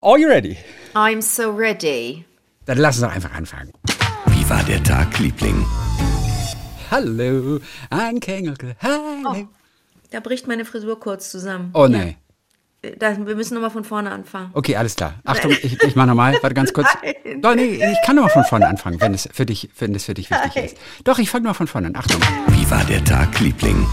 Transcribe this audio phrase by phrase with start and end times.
[0.00, 0.56] Are you ready?
[0.94, 2.24] I'm so ready.
[2.66, 3.72] Dann lass uns doch einfach anfangen.
[4.26, 5.66] Wie war der Tag, Liebling?
[6.90, 7.58] Hallo,
[7.90, 8.76] ein Kengelke.
[8.80, 9.48] Hallo.
[10.10, 11.70] Da bricht meine Frisur kurz zusammen.
[11.74, 12.16] Oh, nee.
[13.00, 14.50] Da, wir müssen nochmal von vorne anfangen.
[14.54, 15.14] Okay, alles klar.
[15.24, 16.38] Achtung, ich, ich mach nochmal.
[16.42, 16.86] Warte ganz kurz.
[17.24, 17.42] Nein.
[17.42, 20.14] Doch, nee, ich kann nochmal von vorne anfangen, wenn es für dich, wenn es für
[20.14, 20.64] dich wichtig Nein.
[20.66, 20.76] ist.
[21.02, 21.96] Doch, ich fange mal von vorne an.
[21.96, 22.20] Achtung.
[22.50, 23.84] Wie war der Tag, Liebling?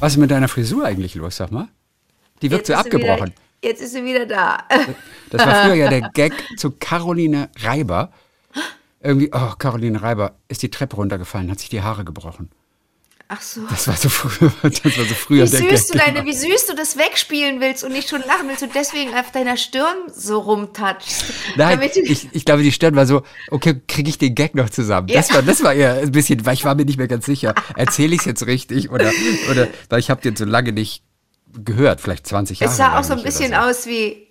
[0.00, 1.68] Was ist mit deiner Frisur eigentlich los, sag mal?
[2.42, 3.34] Die wirkt so sie wieder- abgebrochen.
[3.62, 4.58] Jetzt ist sie wieder da.
[5.30, 8.12] Das war früher ja der Gag zu Caroline Reiber.
[9.02, 12.50] Irgendwie, oh, Caroline Reiber ist die Treppe runtergefallen, hat sich die Haare gebrochen.
[13.32, 13.60] Ach so.
[13.70, 16.74] Das war so früher, das war so früher Wie süß, du deine, wie süß du
[16.74, 21.24] das wegspielen willst und nicht schon lachen willst und deswegen auf deiner Stirn so rumtatschst.
[21.54, 25.06] Nein, ich, ich glaube, die Stirn war so, okay, kriege ich den Gag noch zusammen?
[25.06, 25.36] Das Ja.
[25.36, 28.14] war, das war eher ein bisschen, weil ich war mir nicht mehr ganz sicher, erzähle
[28.16, 29.12] ich es jetzt richtig oder,
[29.48, 31.04] oder, weil ich habe den so lange nicht
[31.64, 34.26] gehört, vielleicht 20 Jahre es sah auch so ein bisschen aus wie,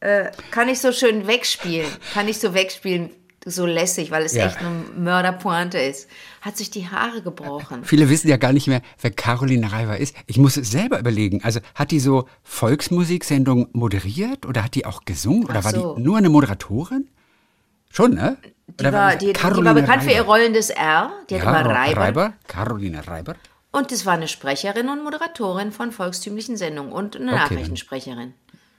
[0.00, 3.10] äh, kann ich so schön wegspielen, kann ich so wegspielen,
[3.46, 4.46] so lässig, weil es Ja.
[4.46, 6.08] echt eine Mörderpointe ist.
[6.42, 7.84] Hat sich die Haare gebrochen.
[7.84, 10.14] Viele wissen ja gar nicht mehr, wer Caroline Reiber ist.
[10.26, 11.42] Ich muss es selber überlegen.
[11.42, 15.94] Also hat die so Volksmusiksendungen moderiert oder hat die auch gesungen oder Ach war so.
[15.96, 17.08] die nur eine Moderatorin?
[17.90, 18.36] Schon, ne?
[18.78, 22.00] Die war, die, die war bekannt für ihr rollendes R, die hat ja, immer Reiber.
[22.00, 22.32] Reiber.
[22.46, 23.34] Caroline Reiber.
[23.72, 27.40] Und es war eine Sprecherin und Moderatorin von volkstümlichen Sendungen und eine Okay.
[27.40, 28.34] Nachrichtensprecherin.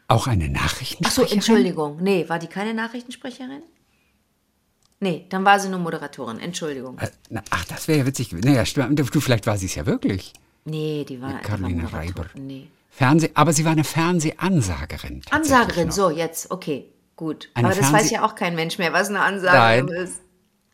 [0.07, 1.33] Auch eine Nachrichtensprecherin?
[1.37, 1.97] Entschuldigung.
[2.01, 3.61] Nee, war die keine Nachrichtensprecherin?
[4.99, 6.39] Nee, dann war sie nur Moderatorin.
[6.39, 6.97] Entschuldigung.
[6.99, 7.09] Äh,
[7.49, 8.33] Ach, das wäre ja witzig.
[8.33, 8.99] Naja, stimmt.
[8.99, 10.33] Du, vielleicht war sie es ja wirklich.
[10.65, 11.39] Nee, die war.
[11.39, 12.09] Caroline Moderatorin.
[12.17, 12.29] Reiber.
[12.35, 12.67] Nee.
[12.91, 15.21] Fernseh, aber sie war eine Fernsehansagerin.
[15.31, 15.93] Ansagerin, noch.
[15.95, 17.49] so, jetzt, okay, gut.
[17.53, 19.95] Eine Aber das Fernseh- weiß ja auch kein Mensch mehr, was eine Ansagerin Nein.
[20.03, 20.21] ist.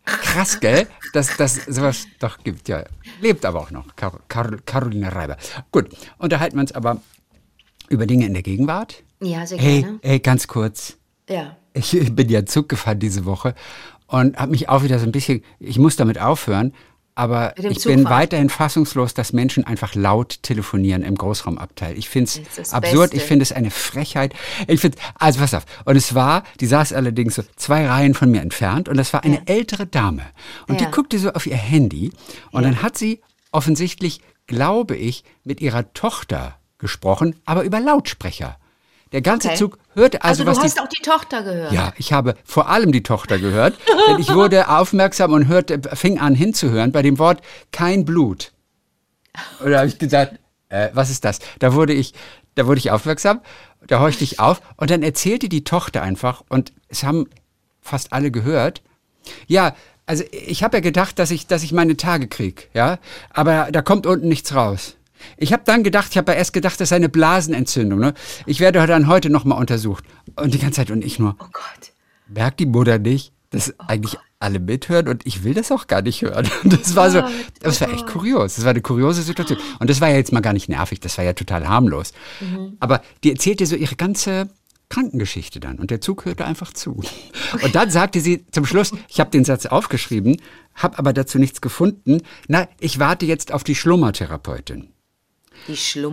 [0.07, 0.87] Krass, gell?
[1.13, 2.83] Dass das sowas doch gibt, ja.
[3.21, 3.95] Lebt aber auch noch.
[3.95, 5.37] Car Car Caroline Reiber.
[5.71, 7.01] Gut, unterhalten wir uns aber
[7.89, 9.03] über Dinge in der Gegenwart.
[9.21, 9.99] Ja, sehr Hey, gerne.
[10.01, 10.97] hey, ganz kurz.
[11.29, 11.57] Ja.
[11.73, 13.53] Ich bin ja Zug gefahren diese Woche
[14.07, 16.73] und habe mich auch wieder so ein bisschen, ich muss damit aufhören,
[17.17, 18.05] aber ich bin Zugfahren.
[18.05, 21.97] weiterhin fassungslos, dass Menschen einfach laut telefonieren im Großraumabteil.
[21.97, 23.17] Ich finde es absurd, Beste.
[23.17, 24.33] ich finde es eine Frechheit.
[24.67, 25.65] Ich finde, also pass auf.
[25.85, 29.23] Und es war, die saß allerdings so zwei Reihen von mir entfernt und das war
[29.23, 29.41] eine Ja.
[29.45, 30.23] ältere Dame.
[30.67, 30.85] Und Ja.
[30.87, 32.11] die guckte so auf ihr Handy
[32.51, 38.57] und dann hat sie offensichtlich, glaube ich, mit ihrer Tochter gesprochen, aber über Lautsprecher.
[39.11, 39.57] Der ganze Okay.
[39.57, 41.71] Zug hörte also, Also, du die hast auch die Tochter gehört.
[41.71, 43.77] ja, ich habe vor allem die Tochter gehört,
[44.09, 47.41] denn ich wurde aufmerksam und hörte, fing an hinzuhören bei dem Wort
[47.71, 48.51] kein Blut.
[49.59, 51.39] Und da habe ich gesagt, äh, was ist das?
[51.59, 52.13] Da wurde ich,
[52.55, 53.41] da wurde ich aufmerksam,
[53.85, 57.29] da horchte ich auf und dann erzählte die Tochter einfach und es haben
[57.81, 58.81] fast alle gehört.
[59.47, 59.75] Ja,
[60.05, 62.97] also ich habe ja gedacht, dass ich, dass ich meine Tage krieg, ja,
[63.29, 64.96] aber da kommt unten nichts raus.
[65.37, 67.99] Ich habe dann gedacht, ich habe ja erst gedacht, das ist eine Blasenentzündung.
[67.99, 68.13] Ne?
[68.45, 70.03] Ich werde dann heute noch mal untersucht.
[70.35, 71.93] Und die ganze Zeit und ich nur, Oh Gott.
[72.27, 76.21] merkt die Mutter nicht, dass eigentlich alle mithören und ich will das auch gar nicht
[76.21, 76.47] hören.
[76.63, 78.55] Und das war so, Gott, das oh war echt kurios.
[78.55, 79.57] Das war eine kuriose Situation.
[79.79, 82.13] Und das war ja jetzt mal gar nicht nervig, das war ja total harmlos.
[82.79, 84.49] Aber die erzählte so ihre ganze
[84.89, 87.01] Krankengeschichte dann und der Zug hörte einfach zu.
[87.61, 90.39] Und dann sagte sie zum Schluss, ich habe den Satz aufgeschrieben,
[90.75, 92.21] habe aber dazu nichts gefunden.
[92.47, 94.89] Na, ich warte jetzt auf die Schlummertherapeutin.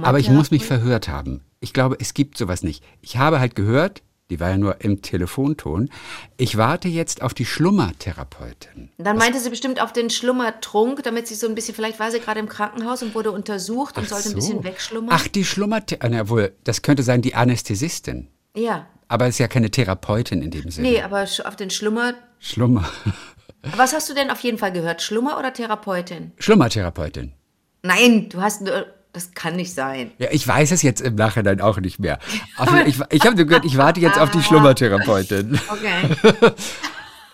[0.02, 1.42] Aber ich muss mich verhört haben.
[1.60, 2.84] Ich glaube, es gibt sowas nicht.
[3.00, 5.90] Ich habe halt gehört, die war ja nur im Telefonton,
[6.36, 8.90] ich warte jetzt auf die Schlummertherapeutin.
[8.98, 12.20] Dann meinte sie bestimmt auf den Schlummertrunk, damit sie so ein bisschen, vielleicht war sie
[12.20, 15.10] gerade im Krankenhaus und wurde untersucht und sollte ein bisschen wegschlummern.
[15.12, 18.28] Ach, die Schlummertherapeutin, jawohl, das könnte sein die Anästhesistin.
[18.56, 18.86] Ja.
[19.08, 20.88] Aber es ist ja keine Therapeutin in dem Sinne.
[20.88, 22.14] Nee, aber auf den Schlummer.
[22.38, 22.88] Schlummer.
[23.76, 25.02] Was hast du denn auf jeden Fall gehört?
[25.02, 26.32] Schlummer oder Therapeutin?
[26.38, 27.32] Schlummertherapeutin.
[27.82, 28.62] Nein, du hast.
[29.14, 30.10] Das kann nicht sein.
[30.18, 32.18] Ja, ich weiß es jetzt im Nachhinein auch nicht mehr.
[32.56, 35.58] Aber ich, ich habe gehört, ich warte jetzt auf die Schlummertherapeutin.
[35.68, 36.52] Okay.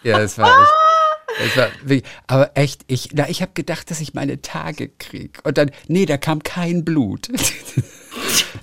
[0.02, 1.56] Ja, das war echt.
[1.82, 5.40] Wirklich, aber echt, ich, na, ich habe gedacht, dass ich meine Tage krieg.
[5.44, 7.28] Und dann, nee, da kam kein Blut.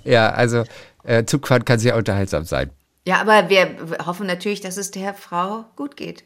[0.04, 0.64] ja, also
[1.04, 2.72] äh, Zugfahren kann sehr unterhaltsam sein.
[3.06, 3.70] Ja, aber wir
[4.04, 6.24] hoffen natürlich, dass es der Frau gut geht.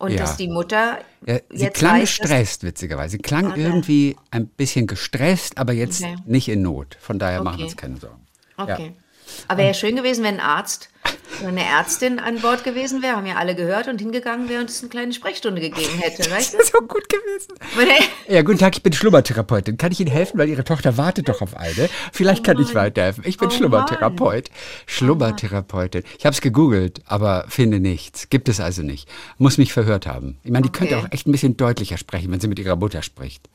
[0.00, 0.20] Und Ja.
[0.20, 3.12] dass die Mutter Ja, sie klang gestresst, witzigerweise.
[3.12, 3.62] Sie klang Okay.
[3.62, 6.16] irgendwie ein bisschen gestresst, aber jetzt Okay.
[6.24, 6.96] nicht in Not.
[6.98, 7.72] Von daher machen wir Okay.
[7.72, 8.26] uns keine Sorgen.
[8.56, 8.92] Okay.
[9.46, 10.89] Aber wäre ja schön gewesen, wenn ein Arzt
[11.40, 14.68] oder eine Ärztin an Bord gewesen wäre, haben ja alle gehört und hingegangen wäre und
[14.68, 16.58] es eine kleine Sprechstunde gegeben hätte, weißt du?
[16.58, 17.54] Das ist so gut gewesen.
[18.28, 19.78] Ja, guten Tag, ich bin Schlummertherapeutin.
[19.78, 21.88] Kann ich Ihnen helfen, weil Ihre Tochter wartet doch auf eine?
[22.12, 23.24] Vielleicht kann ich weiterhelfen.
[23.26, 24.50] Ich bin Oh Schlummertherapeut.
[24.86, 26.02] Schlummertherapeutin.
[26.18, 28.28] Ich habe es gegoogelt, aber finde nichts.
[28.28, 29.08] Gibt es also nicht.
[29.38, 30.38] Muss mich verhört haben.
[30.44, 31.06] Ich meine, die könnte Okay.
[31.06, 33.48] auch echt ein bisschen deutlicher sprechen, wenn sie mit ihrer Mutter spricht.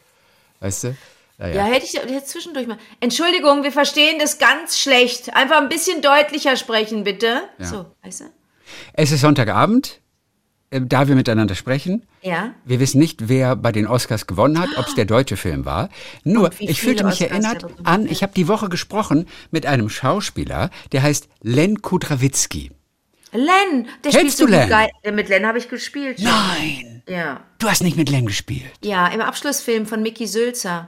[0.59, 0.95] Weißt du?
[1.37, 2.77] Ja, Ja, hätte ich jetzt zwischendurch mal.
[3.01, 5.33] Entschuldigung, wir verstehen das ganz schlecht.
[5.35, 7.43] Einfach ein bisschen deutlicher sprechen, bitte.
[7.59, 7.65] Ja.
[7.65, 8.25] So, weißt du?
[8.93, 9.99] Es ist Sonntagabend,
[10.69, 12.07] äh, da wir miteinander sprechen.
[12.21, 12.53] Ja.
[12.63, 15.89] Wir wissen nicht, wer bei den Oscars gewonnen hat, ob es der deutsche Film war.
[16.23, 20.69] Nur, ich fühlte mich Oscars erinnert an, ich habe die Woche gesprochen mit einem Schauspieler,
[20.93, 22.71] der heißt Len Kudrawitzki.
[23.33, 24.69] Len, der Kennst so du Len?
[24.69, 24.89] geil.
[25.03, 26.19] Ja, Mit Len habe ich gespielt.
[26.19, 26.29] schon.
[26.29, 27.41] Nein, Ja.
[27.59, 28.71] du hast nicht mit Len gespielt.
[28.81, 30.87] Ja, im Abschlussfilm von Mickey Sülzer.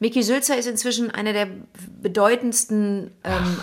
[0.00, 1.48] Mickey Sülzer ist inzwischen einer der
[2.02, 3.60] bedeutendsten ähm,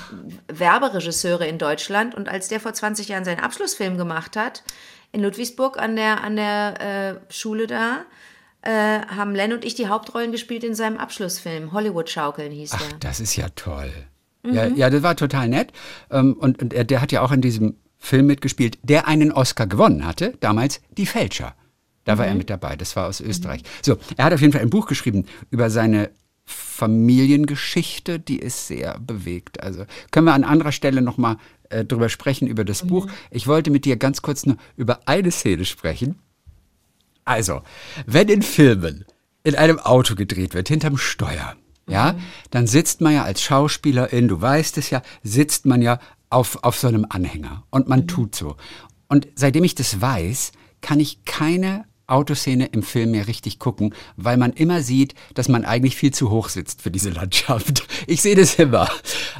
[0.47, 2.15] Werberegisseure in Deutschland.
[2.15, 4.63] Und als der vor 20 Jahren seinen Abschlussfilm gemacht hat,
[5.11, 8.05] in Ludwigsburg an der, an der äh, Schule da,
[8.61, 11.73] äh, haben Len und ich die Hauptrollen gespielt in seinem Abschlussfilm.
[11.73, 12.97] Hollywood-Schaukeln hieß Ach, der.
[12.99, 13.91] das ist ja toll.
[14.43, 15.71] Ja, ja, das war total nett.
[16.09, 19.67] Ähm, Und, und er, der hat ja auch in diesem Film mitgespielt, der einen Oscar
[19.67, 21.55] gewonnen hatte, damals Die Fälscher.
[22.03, 23.61] Da war er mit dabei, das war aus Österreich.
[23.83, 26.09] So, er hat auf jeden Fall ein Buch geschrieben über seine
[26.81, 29.61] Familiengeschichte, die ist sehr bewegt.
[29.61, 31.37] Also können wir an anderer Stelle nochmal
[31.69, 33.05] äh, drüber sprechen, über das Buch.
[33.29, 36.17] Ich wollte mit dir ganz kurz nur über eine Szene sprechen.
[37.23, 37.61] Also,
[38.07, 39.05] wenn in Filmen
[39.43, 41.55] in einem Auto gedreht wird, hinterm Steuer,
[41.87, 42.15] ja,
[42.49, 45.99] dann sitzt man ja als Schauspielerin, du weißt es ja, sitzt man ja
[46.31, 48.55] auf, auf so einem Anhänger und man tut so.
[49.07, 50.51] Und seitdem ich das weiß,
[50.81, 55.65] kann ich keine Autoszene im Film mehr richtig gucken, weil man immer sieht, dass man
[55.65, 57.83] eigentlich viel zu hoch sitzt für diese Landschaft.
[58.07, 58.89] Ich sehe das immer.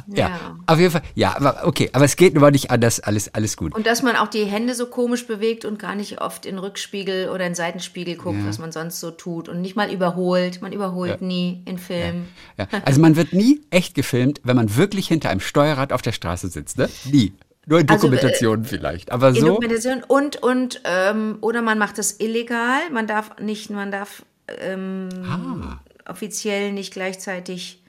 [0.08, 0.56] Ja, Ja.
[0.66, 1.02] auf jeden Fall.
[1.14, 3.00] Ja, aber okay, aber es geht nur nicht anders.
[3.00, 3.74] Alles, alles gut.
[3.74, 7.28] Und dass man auch die Hände so komisch bewegt und gar nicht oft in Rückspiegel
[7.28, 9.48] oder in Seitenspiegel guckt, was man sonst so tut.
[9.48, 10.62] Und nicht mal überholt.
[10.62, 12.28] Man überholt nie in Filmen.
[12.58, 16.12] Ja, also man wird nie echt gefilmt, wenn man wirklich hinter einem Steuerrad auf der
[16.12, 16.88] Straße sitzt, ne?
[17.10, 17.32] Nie.
[17.66, 19.12] Nur in Also, äh, Dokumentationen vielleicht.
[19.12, 19.46] Aber In so.
[19.46, 22.80] Dokumentation und, und ähm, oder man macht das illegal.
[22.90, 27.82] Man darf nicht, man darf ähm, Ah, offiziell nicht gleichzeitig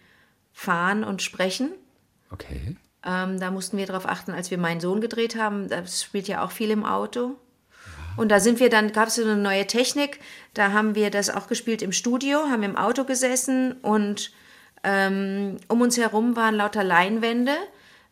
[0.52, 1.72] fahren und sprechen.
[2.32, 2.76] okay.
[3.06, 5.68] Ähm, da mussten wir darauf achten, als wir meinen Sohn gedreht haben.
[5.68, 7.36] Das spielt ja auch viel im Auto.
[8.16, 10.20] Und da sind wir dann, gab es so eine neue Technik.
[10.54, 14.32] Da haben wir das auch gespielt im Studio, haben im Auto gesessen und
[14.86, 17.52] ähm, um uns herum waren lauter Leinwände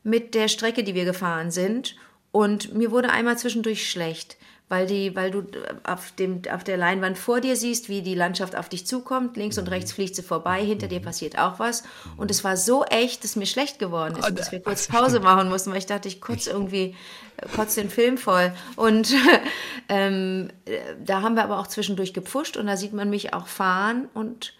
[0.04, 1.96] mit der Strecke, die wir gefahren sind.
[2.32, 4.38] Und mir wurde einmal zwischendurch schlecht,
[4.70, 5.44] weil, die, weil du
[5.84, 9.36] auf, dem, auf der Leinwand vor dir siehst, wie die Landschaft auf dich zukommt.
[9.36, 11.84] Links und rechts fliegt sie vorbei, hinter dir passiert auch was.
[12.16, 15.50] Und es war so echt, dass mir schlecht geworden ist, dass wir kurz Pause machen
[15.50, 16.96] mussten, weil ich dachte, ich kurz irgendwie
[17.36, 18.54] äh, kotz den Film voll.
[18.78, 19.14] Und
[19.90, 23.48] ähm, äh, da haben wir aber auch zwischendurch gepfuscht und da sieht man mich auch
[23.48, 24.08] fahren.
[24.14, 24.54] Und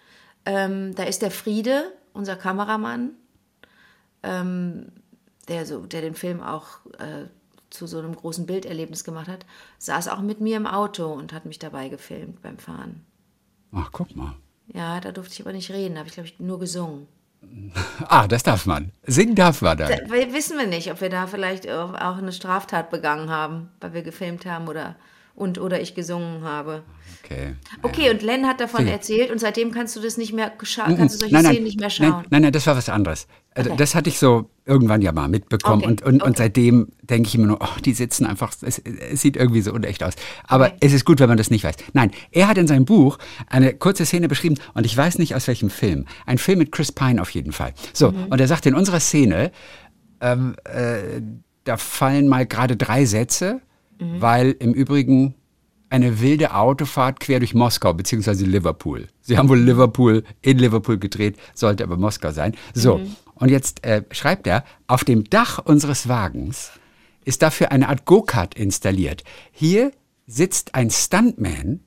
[0.44, 3.12] ähm, da ist der Friede, unser Kameramann,
[4.22, 4.92] ähm,
[5.52, 6.66] der, so, der den Film auch
[6.98, 7.26] äh,
[7.70, 9.46] zu so einem großen Bilderlebnis gemacht hat,
[9.78, 13.04] saß auch mit mir im Auto und hat mich dabei gefilmt beim Fahren.
[13.72, 14.34] Ach, guck mal.
[14.72, 17.06] Ja, da durfte ich aber nicht reden, da habe ich, glaube ich, nur gesungen.
[18.08, 18.92] Ah, das darf man.
[19.04, 19.88] Singen darf man dann.
[19.88, 23.94] Da, wissen wir nicht, ob wir da vielleicht auch auch eine Straftat begangen haben, weil
[23.94, 24.96] wir gefilmt haben oder
[25.34, 26.82] und oder ich gesungen habe.
[27.24, 27.54] Okay.
[27.82, 28.92] Okay, und Len hat davon Sicher.
[28.92, 31.64] erzählt und seitdem kannst du das nicht mehr schauen, kannst du solche nein, nein, Szenen
[31.64, 32.08] nicht mehr schauen.
[32.10, 33.26] Nein, nein, nein, das war was anderes.
[33.54, 33.78] Also Okay.
[33.78, 36.34] Das hatte ich so irgendwann ja mal mitbekommen Okay, und, und, und okay.
[36.38, 40.02] seitdem denke ich immer nur, oh, die sitzen einfach, es, es sieht irgendwie so unecht
[40.02, 40.14] aus.
[40.46, 41.76] Aber es ist gut, wenn man das nicht weiß.
[41.92, 43.18] Nein, er hat in seinem Buch
[43.48, 46.06] eine kurze Szene beschrieben und ich weiß nicht aus welchem Film.
[46.26, 47.72] Ein Film mit Chris Pine auf jeden Fall.
[47.92, 48.26] So, Mhm.
[48.30, 49.52] und er sagt in unserer Szene,
[50.20, 51.20] ähm, äh,
[51.64, 53.60] da fallen mal gerade drei Sätze,
[54.02, 54.20] Mhm.
[54.20, 55.34] weil im Übrigen
[55.90, 59.08] eine wilde Autofahrt quer durch Moskau beziehungsweise Liverpool.
[59.20, 62.54] Sie haben wohl Liverpool in Liverpool gedreht, sollte aber Moskau sein.
[62.72, 63.00] So,
[63.34, 66.72] und jetzt äh, schreibt er, auf dem Dach unseres Wagens
[67.24, 69.22] ist dafür eine Art Go-Kart installiert.
[69.50, 69.92] Hier
[70.26, 71.80] sitzt ein Stuntman,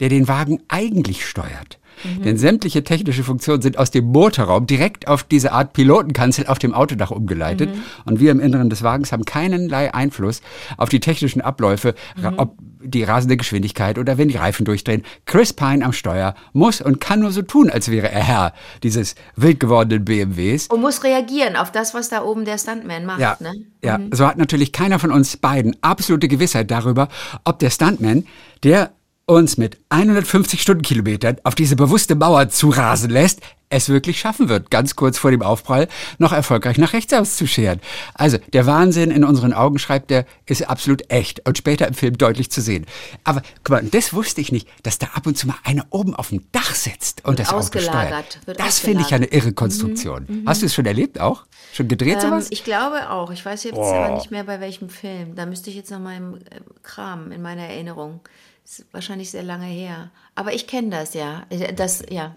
[0.00, 1.78] der den Wagen eigentlich steuert.
[2.24, 6.74] Denn sämtliche technische Funktionen sind aus dem Motorraum direkt auf diese Art Pilotenkanzel auf dem
[6.74, 7.70] Autodach umgeleitet.
[8.04, 10.42] Und wir im Inneren des Wagens haben keinerlei Einfluss
[10.76, 15.02] auf die technischen Abläufe, ra- ob die rasende Geschwindigkeit oder wenn die Reifen durchdrehen.
[15.24, 19.14] Chris Pine am Steuer muss und kann nur so tun, als wäre er Herr dieses
[19.36, 20.66] wild gewordenen BMWs.
[20.66, 23.20] Und muss reagieren auf das, was da oben der Stuntman macht.
[23.20, 23.54] Ja, Ne?
[23.82, 23.98] ja.
[24.10, 27.08] so hat natürlich keiner von uns beiden absolute Gewissheit darüber,
[27.44, 28.26] ob der Stuntman,
[28.64, 28.90] der
[29.26, 33.40] uns mit 150 Stundenkilometern auf diese bewusste Mauer zurasen lässt,
[33.70, 35.88] es wirklich schaffen wird, ganz kurz vor dem Aufprall
[36.18, 37.80] noch erfolgreich nach rechts auszuscheren.
[38.14, 42.16] Also der Wahnsinn in unseren Augen, schreibt er, ist absolut echt und später im Film
[42.18, 42.86] deutlich zu sehen.
[43.24, 46.14] Aber guck mal, das wusste ich nicht, dass da ab und zu mal einer oben
[46.14, 48.46] auf dem Dach sitzt und Wird das Auto ausgelagert, steuert.
[48.46, 50.42] wird Das finde ich ja eine irre Konstruktion.
[50.46, 51.44] Hast du es schon erlebt auch?
[51.72, 52.46] Schon gedreht Ähm, sowas?
[52.50, 53.32] ich glaube auch.
[53.32, 55.34] Ich weiß jetzt aber nicht mehr bei welchem Film.
[55.34, 58.20] Da müsste ich jetzt noch mal im äh, Kram in meiner Erinnerung.
[58.64, 60.10] Ist wahrscheinlich sehr lange her.
[60.34, 61.44] Aber ich kenne das ja.
[61.50, 62.34] Äh, Das, ja.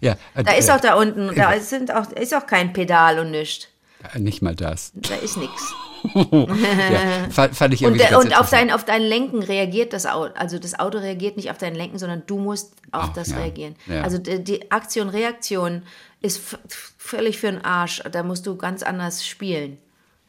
[0.00, 3.18] ja, äh, Da ist äh, auch da unten, da sind auch, ist auch kein Pedal
[3.20, 3.68] und nichts.
[4.16, 4.92] Nicht mal das.
[4.94, 5.72] Da ist nichts.
[6.14, 10.06] ja, fand, fand ich Und, irgendwie der, und auf, dein, auf dein Lenken reagiert das
[10.06, 10.32] Auto.
[10.36, 13.38] Also das Auto reagiert nicht auf dein Lenken, sondern du musst auf Ach, das ja.
[13.38, 13.74] reagieren.
[13.86, 14.02] Ja.
[14.02, 15.82] Also die, die Aktion-Reaktion
[16.20, 16.58] ist v-
[16.98, 18.02] völlig für den Arsch.
[18.12, 19.78] Da musst du ganz anders spielen.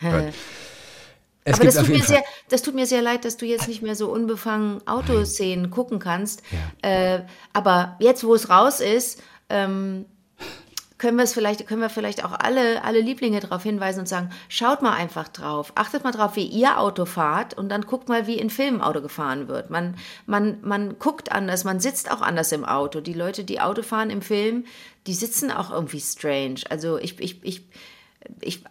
[1.48, 2.08] Es Aber das tut, mir Fall.
[2.08, 5.98] sehr, das tut mir sehr leid, dass du jetzt nicht mehr so unbefangen Autoszenen gucken
[5.98, 6.44] kannst.
[6.82, 7.22] Äh,
[7.54, 10.06] aber jetzt, wo es raus ist, ähm,
[10.98, 14.30] können wir es vielleicht, können wir vielleicht auch alle, alle Lieblinge darauf hinweisen und sagen,
[14.50, 18.27] schaut mal einfach drauf, achtet mal drauf, wie ihr Auto fahrt und dann guckt mal,
[18.27, 19.70] wie in Filmen Auto gefahren wird.
[19.70, 23.00] Man, man, man guckt anders, man sitzt auch anders im Auto.
[23.00, 24.66] Die Leute, die Auto fahren im Film,
[25.06, 26.62] die sitzen auch irgendwie strange.
[26.70, 27.63] Also ich, ich, ich,
[28.41, 28.63] ich,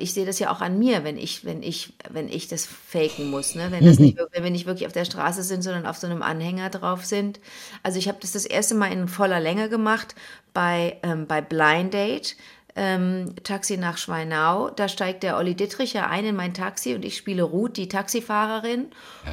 [0.00, 3.30] ich sehe das ja auch an mir, wenn ich, wenn ich, wenn ich das faken
[3.30, 3.68] muss, ne?
[3.70, 6.06] wenn, das nicht, wir- wenn wir nicht wirklich auf der Straße sind, sondern auf so
[6.06, 7.40] einem Anhänger drauf sind.
[7.82, 10.14] Also ich habe das das erste Mal in voller Länge gemacht
[10.54, 12.36] bei, ähm, bei Blind Date.
[12.74, 17.04] Ähm, Taxi nach Schweinau, da steigt der Olli Dittrich ja ein in mein Taxi und
[17.04, 18.86] ich spiele Ruth, die Taxifahrerin.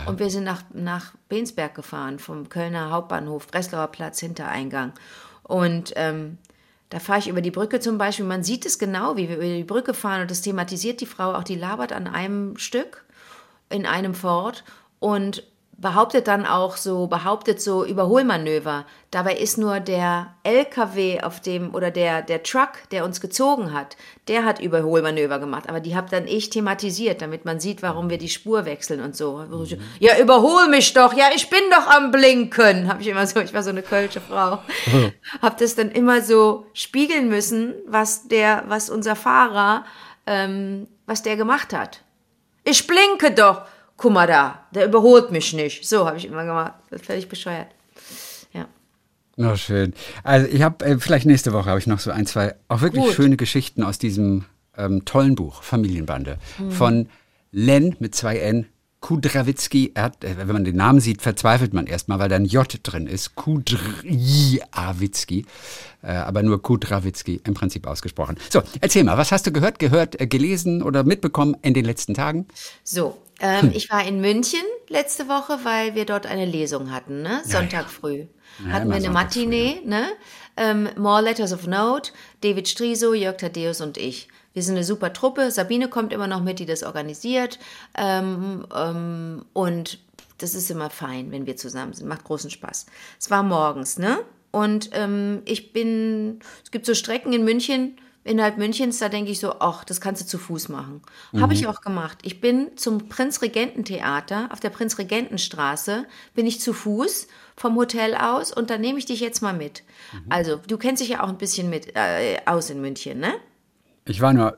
[0.08, 4.92] Und wir sind nach, nach Bensberg gefahren, vom Kölner Hauptbahnhof, Breslauer Platz, Hintereingang.
[5.44, 6.38] Und ähm,
[6.90, 8.26] da fahre ich über die Brücke zum Beispiel.
[8.26, 11.34] Man sieht es genau, wie wir über die Brücke fahren und das thematisiert die Frau
[11.34, 11.44] auch.
[11.44, 13.06] Die labert an einem Stück
[13.70, 14.64] in einem Ford
[15.00, 15.44] und
[15.82, 18.86] behauptet dann auch so, behauptet so Überholmanöver.
[19.12, 23.96] Dabei ist nur der LKW auf dem oder der, der Truck, der uns gezogen hat,
[24.28, 25.70] der hat Überholmanöver gemacht.
[25.70, 29.16] Aber die habe dann ich thematisiert, damit man sieht, warum wir die Spur wechseln und
[29.16, 29.44] so.
[30.00, 31.14] Ja, überhol mich doch.
[31.14, 32.88] Ja, ich bin doch am Blinken.
[32.88, 34.60] Habe ich immer so, ich war so eine kölsche Frau.
[35.42, 39.86] Hab das dann immer so spiegeln müssen, was der, was unser Fahrer,
[40.28, 42.02] ähm, was der gemacht hat.
[42.64, 43.64] Ich blinke doch.
[44.00, 45.86] Guck mal da, der überholt mich nicht.
[45.88, 46.74] So habe ich immer gemacht.
[46.90, 47.68] Das ist völlig bescheuert.
[48.54, 48.66] Ja.
[49.36, 49.94] Oh, schön.
[50.24, 53.04] Also ich habe, äh, vielleicht nächste Woche habe ich noch so ein, zwei auch wirklich
[53.04, 53.14] Gut.
[53.14, 54.46] schöne Geschichten aus diesem
[54.78, 56.72] ähm, tollen Buch, Familienbande, Mhm.
[56.72, 57.10] von
[57.52, 58.68] Len mit zwei N.
[59.02, 62.46] Kudrawitzki, er hat, äh, wenn man den Namen sieht, verzweifelt man erstmal, weil da ein
[62.46, 63.36] J drin ist.
[63.36, 63.86] Kudrawitzki,
[66.02, 68.38] äh, aber nur Kudrawitzki im Prinzip ausgesprochen.
[68.50, 72.14] So, erzähl mal, was hast du gehört, gehört, äh, gelesen oder mitbekommen in den letzten
[72.14, 72.46] Tagen?
[72.84, 77.42] So, ähm, ich war in München letzte Woche, weil wir dort eine Lesung hatten, ne?
[77.46, 78.26] Sonntag früh.
[78.66, 80.08] Ja, hatten wir eine Matinee, ne?
[80.58, 82.12] Ähm, More Letters of Note,
[82.42, 84.28] David Striso, Jörg Thaddeus und ich.
[84.54, 85.52] Wir sind eine super Truppe.
[85.52, 87.60] Sabine kommt immer noch mit, die das organisiert.
[87.96, 90.00] Ähm, ähm, und
[90.40, 92.08] das ist immer fein, wenn wir zusammen sind.
[92.08, 92.88] Macht großen Spaß.
[93.20, 94.20] Es war morgens, ne?
[94.52, 97.98] Und ähm, ich bin, es gibt so Strecken in München,
[98.30, 101.02] innerhalb Münchens, da denke ich so, ach, das kannst du zu Fuß machen.
[101.38, 102.20] Habe ich auch gemacht.
[102.22, 106.06] Ich bin zum Prinzregententheater auf der Prinzregentenstraße,
[106.36, 109.84] bin ich zu Fuß vom Hotel aus und da nehme ich dich jetzt mal mit.
[110.30, 113.34] Also, du kennst dich ja auch ein bisschen mit äh, aus in München, ne?
[114.06, 114.58] Ich war nur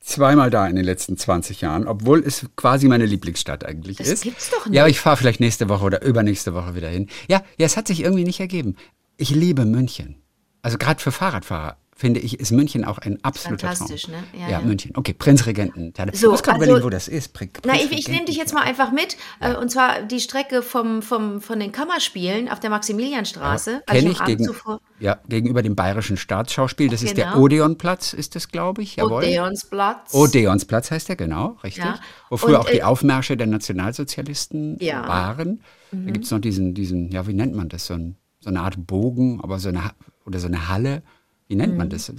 [0.00, 4.22] zweimal da in den letzten 20 Jahren, obwohl es quasi meine Lieblingsstadt eigentlich Das ist.
[4.22, 4.96] gibt's doch Ja, aber nicht.
[4.96, 7.08] ich fahre vielleicht nächste Woche oder übernächste Woche wieder hin.
[7.28, 8.76] Ja, ja, es hat sich irgendwie nicht ergeben.
[9.16, 10.22] Ich liebe München.
[10.62, 14.16] Also gerade für Fahrradfahrer finde ich, ist München auch ein absoluter Fantastisch, Traum.
[14.16, 14.22] ne?
[14.34, 14.60] Ja, Ja, ja.
[14.60, 14.92] München.
[14.94, 15.94] Okay, Prinzregenten.
[15.96, 17.32] So, ich muss gerade also- überlegen, wo das ist.
[17.32, 19.16] Pri Na, ich, ich nehme dich jetzt mal einfach mit.
[19.40, 23.82] Äh, und zwar die Strecke vom, vom, von den Kammerspielen auf der Maximilianstraße.
[23.86, 26.88] weil Kenne ich gegen, zuvor ja, gegenüber dem Bayerischen Staatsschauspiel.
[26.90, 27.40] Das ist der Genau.
[27.40, 28.96] Odeonplatz, ist das, glaube ich.
[28.96, 29.24] Jawohl.
[29.24, 30.12] Odeonsplatz.
[30.14, 31.84] Odeonsplatz heißt der, genau, richtig.
[31.84, 31.98] Ja.
[32.28, 35.02] Wo früher Und, auch die äh, Aufmärsche der Nationalsozialisten Ja.
[35.02, 35.08] Mhm.
[35.08, 35.60] waren.
[35.92, 37.86] Da gibt es noch diesen, diesen, ja, wie nennt man das?
[37.86, 39.92] So, ein, so eine Art Bogen, aber so eine,
[40.26, 41.02] oder so eine Halle.
[41.48, 41.78] Wie nennt Mhm.
[41.78, 42.12] man das?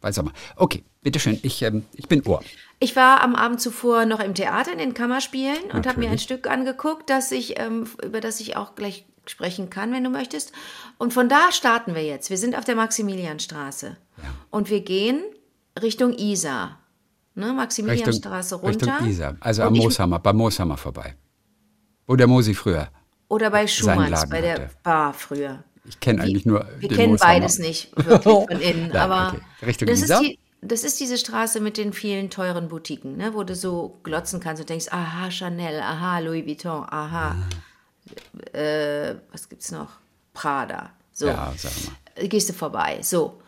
[0.00, 0.32] Weiß auch mal.
[0.56, 2.42] Okay, bitteschön, ich, ähm, ich bin Ohr.
[2.78, 6.18] Ich war am Abend zuvor noch im Theater in den Kammerspielen und habe mir ein.
[6.18, 10.52] Stück angeguckt, das ich, ähm, über das ich auch gleich sprechen kann, wenn du möchtest.
[10.98, 12.28] Und von da starten wir jetzt.
[12.30, 13.96] Wir sind auf der Maximilianstraße.
[14.50, 15.22] Und wir gehen
[15.82, 16.78] Richtung Isar.
[17.34, 18.86] Ne, Maximilianstraße runter.
[18.94, 21.16] Richtung Isar, also Und am Mooshammer, beim Mooshammer vorbei.
[22.06, 22.88] Wo der Mosi früher.
[23.28, 24.70] Oder bei Schumanns, bei der hatte.
[24.82, 25.64] Bar früher.
[25.88, 29.66] Ich kenne eigentlich nur Wir den kennen beides nicht wirklich von innen, Nein, aber okay.
[29.66, 33.44] Richtung das, ist die, das ist diese Straße mit den vielen teuren Boutiquen, ne, wo
[33.44, 37.36] du so glotzen kannst und denkst, aha, Chanel, aha, Louis Vuitton, aha,
[38.52, 39.90] äh, was gibt's noch?
[40.32, 40.90] Prada.
[41.12, 41.26] So.
[41.26, 42.28] Ja, sag mal.
[42.28, 42.98] Gehst du vorbei.
[43.02, 43.40] So.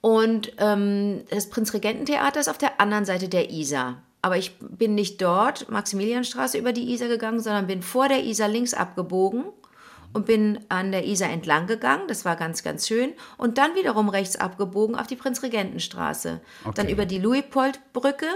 [0.00, 4.02] Und ähm, das Prinzregententheater ist auf der anderen Seite der Isar.
[4.20, 8.48] Aber ich bin nicht dort, Maximilianstraße, über die Isar gegangen, sondern bin vor der Isar
[8.48, 9.44] links abgebogen
[10.12, 12.02] und bin an der Isar entlang gegangen.
[12.08, 13.12] Das war ganz, ganz schön.
[13.38, 16.40] Und dann wiederum rechts abgebogen auf die Prinzregentenstraße.
[16.64, 16.92] Dann Okay.
[16.92, 18.26] über die Luitpoldbrücke,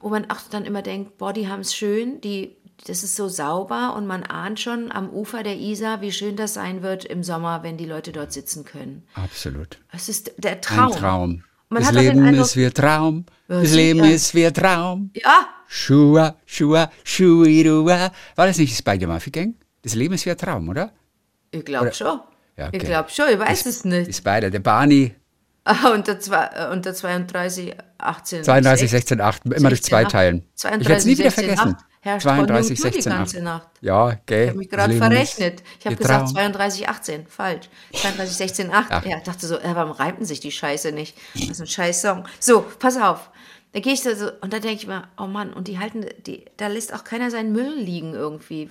[0.00, 2.20] wo man auch dann immer denkt, boah, die haben es schön.
[2.20, 6.36] Die das ist so sauber und man ahnt schon am Ufer der Isar, wie schön
[6.36, 9.02] das sein wird im Sommer, wenn die Leute dort sitzen können.
[9.14, 9.78] Absolut.
[9.92, 10.92] Es ist der Traum.
[10.92, 11.44] Ein Traum.
[11.70, 13.24] Man das Leben Eindruck- ist wie Traum.
[13.48, 14.14] Ja, Das Leben sicher.
[14.14, 15.10] ist wie Traum.
[15.14, 18.12] Ja, Schua, Schua, Schuirua.
[18.36, 19.54] War das nicht die Spider Murphy Gang?
[19.86, 20.90] Das Leben ist wie ein Traum, oder?
[21.52, 22.18] ich glaube schon.
[22.56, 22.86] Ja, Ich okay.
[22.86, 24.16] glaube schon, ich weiß es Die nicht.
[24.16, 25.14] Spider, der Barney,
[25.64, 28.42] Ah, unter, zwei, äh, unter 32, 18.
[28.42, 30.48] 32, 16, 8, immer durch zwei 16, teilen.
[30.54, 31.76] 32, ich werde es nie wieder 16, vergessen.
[31.76, 31.84] 8.
[32.00, 33.18] Herrscht 32, Konjunktur 16, die 8.
[33.18, 33.68] ganze Nacht.
[33.80, 34.42] Ja, gell.
[34.42, 35.62] Ich habe mich gerade verrechnet.
[35.62, 36.34] Ich ist habe gesagt Traum.
[36.34, 37.26] 32, 18.
[37.28, 37.68] Falsch.
[37.94, 38.86] 32, 16, 8.
[38.90, 39.06] Ach.
[39.06, 41.16] Ja, ich dachte so, äh, warum reimten sich die Scheiße nicht?
[41.34, 42.24] Das ist ein scheiß Song.
[42.40, 43.30] So, pass auf.
[43.72, 46.06] Da gehe ich da so, und da denke ich mir, oh Mann, und die halten,
[46.26, 48.70] die, da lässt auch keiner seinen Müll liegen irgendwie.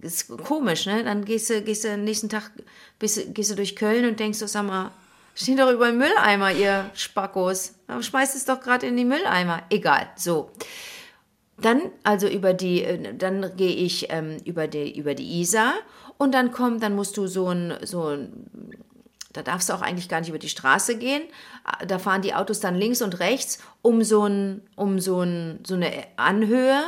[0.00, 1.04] Ist komisch, ne?
[1.04, 2.50] Dann gehst du, gehst du am nächsten Tag,
[2.98, 4.92] bist, gehst du durch Köln und denkst so, sag mal,
[5.34, 7.74] steht doch über den Mülleimer, ihr Spackos.
[8.00, 9.62] Schmeißt es doch gerade in die Mülleimer.
[9.70, 10.50] Egal, so.
[11.60, 15.74] Dann, also über die, äh, dann gehe ich ähm, über, die, über die Isar
[16.16, 18.74] und dann kommt, dann musst du so ein, so ein,
[19.32, 21.22] da darfst du auch eigentlich gar nicht über die Straße gehen.
[21.86, 25.74] Da fahren die Autos dann links und rechts um so, ein, um so, ein, so
[25.74, 26.82] eine Anhöhe,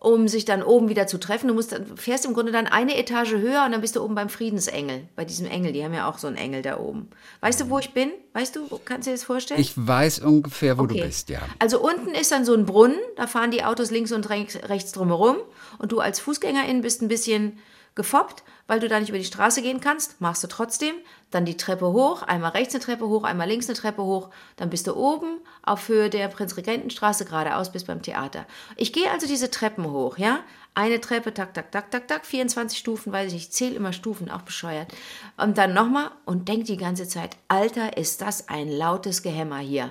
[0.00, 1.48] um sich dann oben wieder zu treffen.
[1.48, 4.14] Du musst, dann- fährst im Grunde dann eine Etage höher und dann bist du oben
[4.14, 5.72] beim Friedensengel, bei diesem Engel.
[5.72, 7.08] Die haben ja auch so einen Engel da oben.
[7.40, 8.10] Weißt du, wo ich bin?
[8.32, 9.60] Weißt du, kannst du dir das vorstellen?
[9.60, 11.04] Ich weiß ungefähr, wo du Okay.
[11.06, 11.40] bist, ja.
[11.58, 14.92] Also unten ist dann so ein Brunnen, da fahren die Autos links und rechts rechts
[14.92, 15.36] drumherum
[15.78, 17.58] und du als Fußgängerin bist ein bisschen
[17.94, 20.94] gefoppt, weil du da nicht über die Straße gehen kannst, machst du trotzdem,
[21.30, 24.70] dann die Treppe hoch, einmal rechts eine Treppe hoch, einmal links eine Treppe hoch, dann
[24.70, 28.46] bist du oben auf Höhe der Prinzregentenstraße geradeaus bis beim Theater.
[28.76, 30.40] Ich gehe also diese Treppen hoch, ja?
[30.74, 33.92] Eine Treppe, tak, tak, tak, tak, tak, 24 Stufen, weiß ich nicht, ich zähle immer
[33.92, 34.92] Stufen, auch bescheuert.
[35.36, 39.90] Und dann nochmal und denk die ganze Zeit, Alter, ist das ein lautes Gehämmer hier.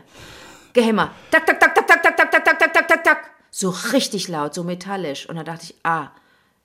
[0.74, 1.12] Gehämmer.
[1.32, 3.32] Tak, tak, tak, tak, tak, tak, tak, tak, tak, tak, tak, tak, tak.
[3.52, 5.28] So richtig laut, so metallisch.
[5.28, 6.12] Und dann dachte ich, ah,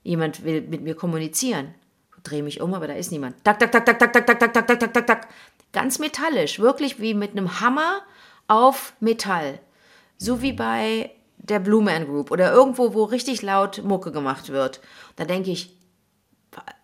[0.02, 1.74] jemand will mit mir kommunizieren.
[2.22, 3.34] Dreh mich um, aber da ist niemand.
[3.44, 5.28] Tak, tak, tak, tak, tak, tak, tak, tak, tak, tak, tak, tak, tak.
[5.72, 8.02] Ganz metallisch, wirklich wie mit einem Hammer
[8.46, 9.58] auf Metall.
[10.18, 14.80] So wie bei der Blue Man Group oder irgendwo, wo richtig laut Mucke gemacht wird.
[15.16, 15.76] Da denke ich,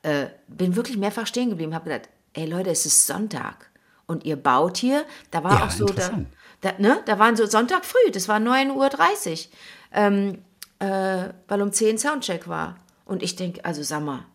[0.03, 3.71] äh, bin wirklich mehrfach stehen geblieben, habe gedacht, ey Leute, es ist Sonntag
[4.07, 5.05] und ihr baut hier.
[5.31, 6.11] Da war Ja, auch so, da,
[6.61, 9.39] da, ne, da waren so Sonntag früh, das war 9.30 Uhr,
[9.93, 10.39] ähm,
[10.81, 12.77] äh, weil um 10 Soundcheck war.
[13.09, 14.27] Und ich denke, also sag mal,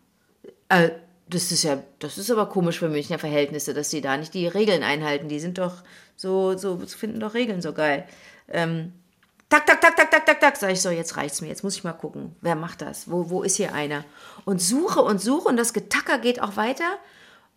[0.67, 0.89] äh,
[1.29, 4.47] das ist ja, das ist aber komisch für Münchner Verhältnisse, dass die da nicht die
[4.47, 5.29] Regeln einhalten.
[5.29, 5.83] Die sind doch
[6.15, 8.07] so, so, finden doch Regeln so geil.
[8.49, 8.91] Ähm,
[9.47, 11.75] tak, tak, tak, tak, tak, tak, tak, sag ich so, jetzt reicht's mir, jetzt muss
[11.75, 14.03] ich mal gucken, wer macht das, wo, wo ist hier einer?
[14.43, 16.97] Und suche und suche und das Getacker geht auch weiter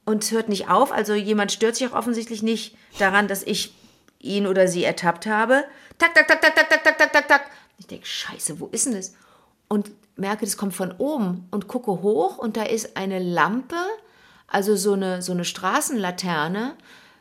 [0.05, 3.75] und hört nicht auf, also jemand stört sich auch offensichtlich nicht daran, dass ich
[4.21, 5.65] ihn oder sie ertappt habe.
[5.97, 7.43] Tak, tak, tak, tak, tak, tak, tak, tak, tak, tak.
[7.79, 9.15] Ich denke, scheiße, wo ist denn das?
[9.69, 13.77] Und merke, das kommt von oben und gucke hoch und da ist eine Lampe,
[14.47, 16.75] also so eine, so eine Straßenlaterne,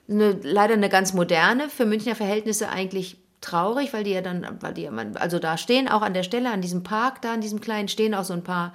[0.09, 4.73] eine, leider eine ganz moderne, für Münchner Verhältnisse eigentlich traurig, weil die ja dann, weil
[4.73, 7.61] die ja, also da stehen auch an der Stelle, an diesem Park, da an diesem
[7.61, 8.73] kleinen, stehen auch so ein paar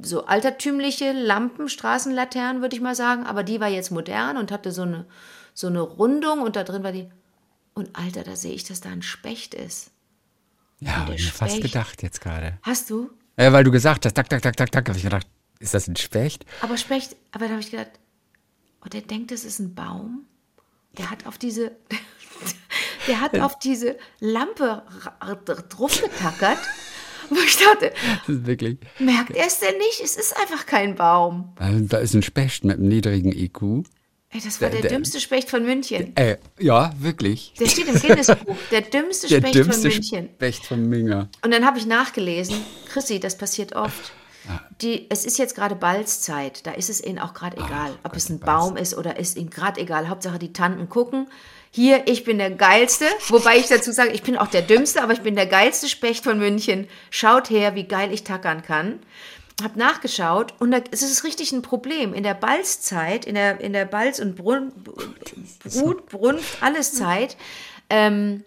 [0.00, 4.72] so altertümliche Lampen, Straßenlaternen, würde ich mal sagen, aber die war jetzt modern und hatte
[4.72, 5.06] so eine,
[5.54, 7.08] so eine Rundung und da drin war die,
[7.74, 9.90] und Alter, da sehe ich, dass da ein Specht ist.
[10.84, 12.58] Ja, hab der ich mir fast gedacht jetzt gerade.
[12.62, 13.10] Hast du?
[13.38, 15.26] Ja, weil du gesagt hast, tak, tak, tak, tak, tak, habe ich gedacht,
[15.58, 16.44] ist das ein Specht?
[16.60, 17.90] Aber Specht, aber da habe ich gedacht,
[18.84, 20.26] oh, der denkt, das ist ein Baum.
[20.98, 21.72] Der hat auf diese,
[23.06, 24.82] der hat auf diese Lampe
[25.20, 26.58] ra- drauf getackert.
[27.30, 27.92] Wo ich dachte,
[28.26, 28.78] wirklich.
[28.98, 30.00] merkt er es denn nicht?
[30.04, 31.54] Es ist einfach kein Baum.
[31.88, 33.84] Da ist ein Specht mit einem niedrigen IQ.
[34.34, 36.16] Ey, das war Der- der, der- dümmste Specht von München.
[36.16, 37.52] Äh, ja, wirklich.
[37.60, 38.56] Der steht im Guinness-Buch.
[38.70, 40.28] Der dümmste Der Specht dümmste von München.
[40.36, 41.28] Specht von Minger.
[41.44, 42.56] Und dann habe ich nachgelesen,
[42.90, 44.12] Chrissy, das passiert oft.
[44.80, 48.28] Die, es ist jetzt gerade Balzzeit, da ist es ihnen auch gerade egal, ob es
[48.28, 50.08] ein Baum ist oder ist ihnen gerade egal.
[50.08, 51.28] Hauptsache die Tanten gucken.
[51.70, 55.12] Hier, ich bin der Geilste, wobei ich dazu sage, ich bin auch der Dümmste, aber
[55.12, 56.88] ich bin der geilste Specht von München.
[57.10, 58.98] Schaut her, wie geil ich tackern kann.
[59.62, 62.14] Hab nachgeschaut und da, es ist richtig ein Problem.
[62.14, 64.72] In der Balzzeit, in der, in der Balz- und Brun,
[65.62, 67.36] Brut, Brunft, alles Zeit,
[67.90, 68.44] ähm,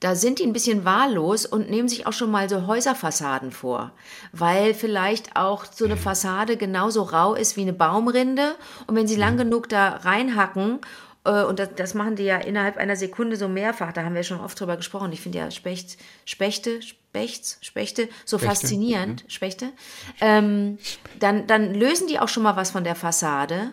[0.00, 3.92] da sind die ein bisschen wahllos und nehmen sich auch schon mal so Häuserfassaden vor,
[4.32, 8.56] weil vielleicht auch so eine Fassade genauso rau ist wie eine Baumrinde
[8.86, 10.80] und wenn sie lang genug da reinhacken
[11.24, 14.22] äh, und das, das machen die ja innerhalb einer Sekunde so mehrfach, da haben wir
[14.22, 15.12] schon oft drüber gesprochen.
[15.12, 19.72] Ich finde ja Specht, Spechte, Spechts, Spechte so faszinierend, Spechte.
[20.20, 20.78] Ähm,
[21.18, 23.72] dann, dann lösen die auch schon mal was von der Fassade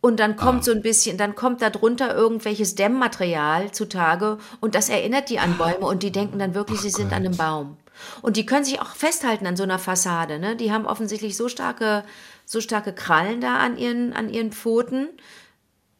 [0.00, 4.88] und dann kommt so ein bisschen, dann kommt da drunter irgendwelches Dämmmaterial zutage und das
[4.88, 7.76] erinnert die an Bäume und die denken dann wirklich, sie sind an einem Baum.
[8.22, 10.38] Und die können sich auch festhalten an so einer Fassade.
[10.38, 10.54] Ne?
[10.54, 12.04] Die haben offensichtlich so starke,
[12.44, 15.08] so starke Krallen da an ihren, an ihren Pfoten.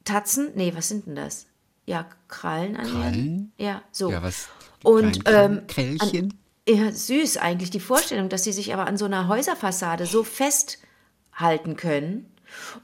[0.04, 0.52] Tatzen?
[0.54, 1.46] Nee, was sind denn das?
[1.84, 3.14] Ja, Krallen an Krallen?
[3.14, 3.52] ihren.
[3.56, 4.10] Ja, so.
[4.10, 4.48] Ja, was?
[4.84, 6.30] Und Kleinen ähm, Krällchen?
[6.30, 10.24] An, ja, süß eigentlich die Vorstellung, dass sie sich aber an so einer Häuserfassade so
[10.24, 12.32] festhalten können.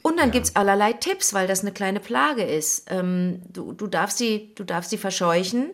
[0.03, 2.91] Und dann gibt's allerlei Tipps, weil das eine kleine Plage ist.
[2.91, 5.71] Ähm, du, du, darfst sie, du darfst sie verscheuchen,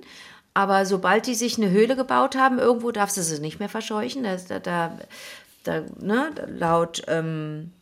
[0.55, 4.25] aber sobald die sich eine Höhle gebaut haben, irgendwo darfst du sie nicht mehr verscheuchen.
[4.25, 4.99] Da, da, da,
[5.65, 7.73] da ne, laut ähm,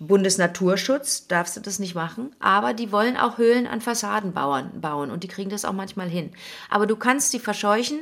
[0.00, 5.10] Bundesnaturschutz darfst du das nicht machen, aber die wollen auch Höhlen an Fassaden bauen, bauen
[5.10, 6.32] und die kriegen das auch manchmal hin.
[6.68, 8.00] Aber du kannst sie verscheuchen,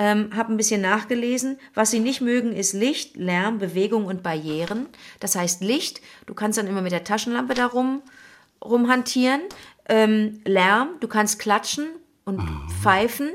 [0.00, 1.58] ähm, habe ein bisschen nachgelesen.
[1.74, 4.86] Was sie nicht mögen, ist Licht, Lärm, Bewegung und Barrieren.
[5.20, 8.00] Das heißt Licht, du kannst dann immer mit der Taschenlampe da rum,
[8.64, 9.42] rumhantieren.
[9.90, 11.86] Ähm, Lärm, du kannst klatschen
[12.24, 12.40] und
[12.80, 13.28] pfeifen.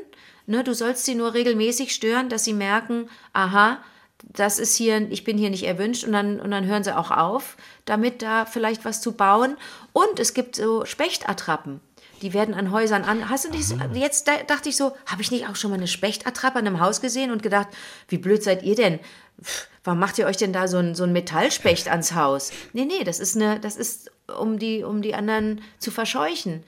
[0.47, 3.77] Ne, du sollst sie nur regelmäßig stören, dass sie merken, aha,
[4.23, 7.11] das ist hier, ich bin hier nicht erwünscht und dann, und dann hören sie auch
[7.11, 9.55] auf, damit da vielleicht was zu bauen.
[9.93, 11.79] Und es gibt so Spechtattrappen.
[12.25, 13.29] Die werden an Häusern an.
[13.29, 15.77] Hast du nicht, so- jetzt da, dachte ich so, habe ich nicht auch schon mal
[15.77, 17.67] eine Spechtattrappe an einem Haus gesehen und gedacht,
[18.07, 18.99] wie blöd seid ihr denn?
[19.41, 22.51] Pff, Warum macht ihr euch denn da so ein, so ein Metallspecht ans Haus?
[22.73, 24.09] Nee, nee, das ist eine, das ist,
[24.39, 26.63] um die, um die anderen zu verscheuchen.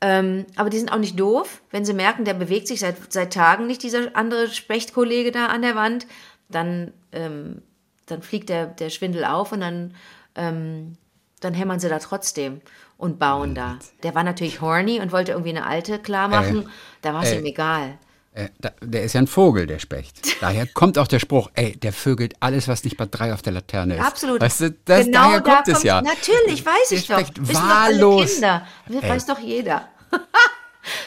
[0.00, 1.62] Ähm, aber die sind auch nicht doof.
[1.70, 5.62] Wenn sie merken, der bewegt sich seit, seit Tagen nicht, dieser andere Spechtkollege da an
[5.62, 6.08] der Wand,
[6.48, 7.62] dann, ähm,
[8.06, 9.94] dann fliegt der, der Schwindel auf und dann,
[10.34, 10.96] ähm,
[11.38, 12.60] dann hämmern sie da trotzdem
[12.98, 13.78] und bauen da.
[14.02, 16.68] Der war natürlich horny und wollte irgendwie eine alte klar machen.
[17.02, 17.98] da war es äh, ihm egal.
[18.36, 20.20] Äh, da, der ist ja ein Vogel, der Specht.
[20.42, 23.54] Daher kommt auch der Spruch, ey, der vögelt alles, was nicht bei drei auf der
[23.54, 24.04] Laterne ist.
[24.04, 24.42] Absolut.
[24.42, 26.02] Weißt du, das, genau daher da kommt es ja.
[26.02, 27.18] Natürlich, weiß Der ich doch.
[27.18, 28.32] Specht Wissen doch alle wahllos.
[28.34, 28.66] Kinder.
[28.88, 29.88] Weiß doch jeder.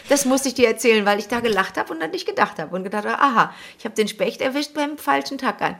[0.10, 2.76] das musste ich dir erzählen, weil ich da gelacht habe und dann nicht gedacht habe
[2.76, 5.76] und gedacht habe, aha, ich habe den Specht erwischt beim falschen Tag an.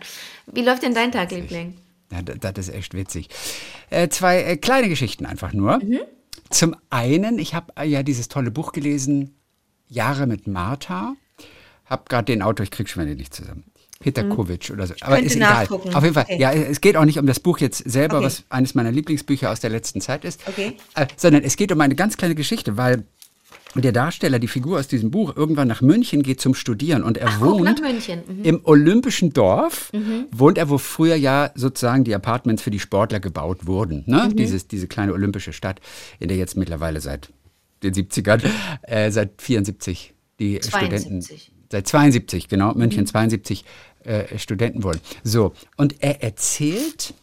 [0.46, 1.80] Wie läuft denn dein Tag, Liebling?
[2.12, 3.30] Ja, da- das ist echt witzig.
[3.90, 5.78] Äh, zwei äh, kleine Geschichten einfach nur.
[5.84, 6.00] Mhm.
[6.50, 9.36] Zum einen, ich habe äh, ja dieses tolle Buch gelesen,
[9.88, 11.16] Jahre mit Martha.
[11.86, 13.64] Hab gerade den Autor, ich krieg schon wieder nicht zusammen.
[14.00, 14.94] Peter Kovic oder so.
[15.02, 15.26] Aber Mhm.
[15.26, 15.68] ist egal.
[15.68, 16.24] Auf jeden Fall.
[16.24, 16.40] Okay.
[16.40, 18.26] Ja, es geht auch nicht um das Buch jetzt selber, Okay.
[18.28, 20.48] was eines meiner Lieblingsbücher aus der letzten Zeit ist.
[20.48, 20.78] Okay.
[21.18, 23.04] Sondern es geht um eine ganz kleine Geschichte, weil
[23.76, 27.28] der Darsteller, die Figur aus diesem Buch, irgendwann nach München geht zum Studieren und er
[27.30, 27.82] Ach, wohnt.
[27.82, 28.44] Mhm.
[28.44, 29.92] im Olympischen Dorf,
[30.32, 34.04] wohnt er, wo früher ja sozusagen die Apartments für die Sportler gebaut wurden.
[34.08, 34.32] Ne?
[34.34, 35.82] Dieses, diese kleine olympische Stadt,
[36.20, 37.30] in der jetzt mittlerweile seit
[37.84, 38.44] den 70ern,
[38.82, 40.70] äh, seit 74 die 72.
[40.70, 43.66] Studenten, seit 72, genau, München 72
[44.04, 45.00] äh, Studenten wurden.
[45.24, 47.14] So, und er erzählt,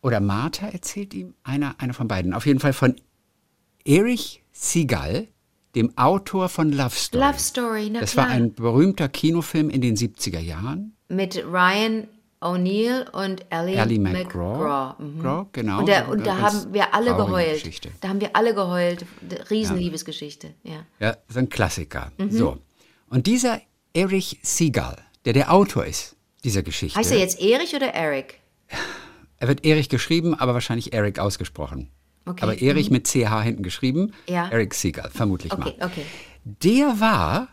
[0.00, 2.96] oder Martha erzählt ihm, einer, einer von beiden, auf jeden Fall von
[3.84, 5.26] Erich Segal,
[5.74, 7.24] dem Autor von Love Story.
[7.24, 8.26] Love Story, na Das klar.
[8.26, 10.94] war ein berühmter Kinofilm in den 70er Jahren.
[11.08, 12.06] Mit Ryan
[12.42, 14.94] O'Neill und Ellie, Ellie McGraw.
[14.98, 15.02] McGraw.
[15.02, 15.46] Mhm.
[15.52, 15.78] Genau.
[15.78, 17.54] Und, der, und da eine ganz haben wir alle geheult.
[17.54, 17.90] Geschichte.
[18.02, 19.06] Da haben wir alle geheult.
[19.50, 20.52] Riesenliebesgeschichte.
[20.62, 20.84] Ja.
[20.98, 22.12] Ja, so ein Klassiker.
[22.18, 22.30] Mhm.
[22.30, 22.58] So.
[23.08, 23.62] Und dieser
[23.94, 26.98] Erich Segal, der der Autor ist dieser Geschichte.
[26.98, 28.40] Heißt er jetzt Erich oder Eric?
[29.38, 31.90] Er wird Erich geschrieben, aber wahrscheinlich Eric ausgesprochen.
[32.26, 32.42] Okay.
[32.42, 34.12] Aber Erich mit CH hinten geschrieben.
[34.28, 34.48] Ja.
[34.50, 35.86] Eric Segal, vermutlich Okay, mal.
[35.86, 36.04] okay.
[36.44, 37.48] Der war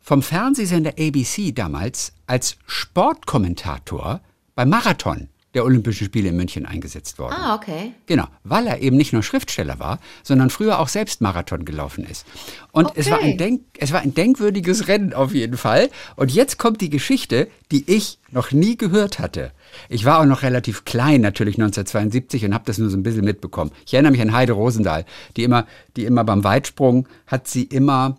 [0.00, 4.20] vom Fernsehsender ABC damals als Sportkommentator
[4.54, 7.34] beim Marathon der Olympischen Spiele in München eingesetzt worden.
[7.36, 7.92] Ah, okay.
[8.06, 12.26] Genau, weil er eben nicht nur Schriftsteller war, sondern früher auch selbst Marathon gelaufen ist.
[12.70, 13.32] Und es, war Okay.
[13.32, 15.90] ein Denk, es war ein denkwürdiges Rennen auf jeden Fall.
[16.16, 19.52] Und jetzt kommt die Geschichte, die ich noch nie gehört hatte.
[19.88, 23.24] Ich war auch noch relativ klein, natürlich 1972, und habe das nur so ein bisschen
[23.24, 23.70] mitbekommen.
[23.86, 25.04] Ich erinnere mich an Heide Rosendahl,
[25.36, 28.18] die immer, die immer beim Weitsprung hat sie immer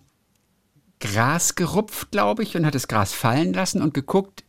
[1.00, 4.44] Gras gerupft, glaube ich, und hat das Gras fallen lassen und geguckt,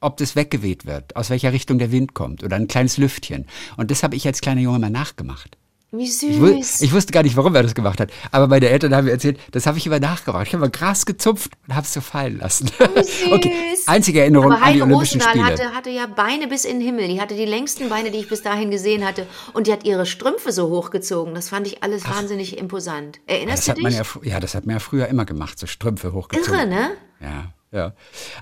[0.00, 3.46] ob das weggeweht wird, aus welcher Richtung der Wind kommt oder ein kleines Lüftchen.
[3.76, 5.56] Und das habe ich als kleiner Junge mal nachgemacht.
[5.98, 6.80] Wie Ich, wu- süß.
[6.82, 8.10] ich wusste gar nicht, warum er das gemacht hat.
[8.32, 10.46] Aber meine Eltern haben mir erzählt, das habe ich immer nachgemacht.
[10.46, 12.70] Ich habe mal Gras gezupft und habe es so fallen lassen.
[13.32, 13.52] okay,
[13.86, 15.66] einzige Erinnerung Aber an die Heike Olympischen Rosendahl Spiele.
[15.68, 17.08] hatte, hatte ja Beine bis in den Himmel.
[17.08, 19.26] Die hatte die längsten Beine, die ich bis dahin gesehen hatte.
[19.52, 21.34] Und die hat ihre Strümpfe so hochgezogen.
[21.34, 23.18] Das fand ich alles wahnsinnig imposant.
[23.26, 23.94] Erinnerst das du dich?
[23.96, 26.54] ja, ja, das hat man ja früher immer gemacht, so Strümpfe hochgezogen.
[26.54, 26.90] Irre, ne?
[27.20, 27.92] Ja, ja.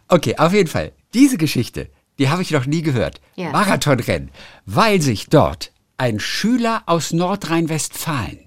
[0.09, 0.93] Okay, auf jeden Fall.
[1.13, 1.89] Diese Geschichte,
[2.19, 3.21] die habe ich noch nie gehört.
[3.37, 3.51] Ja.
[3.51, 4.31] Marathonrennen,
[4.67, 8.39] weil sich dort ein Schüler aus Nordrhein-Westfalen,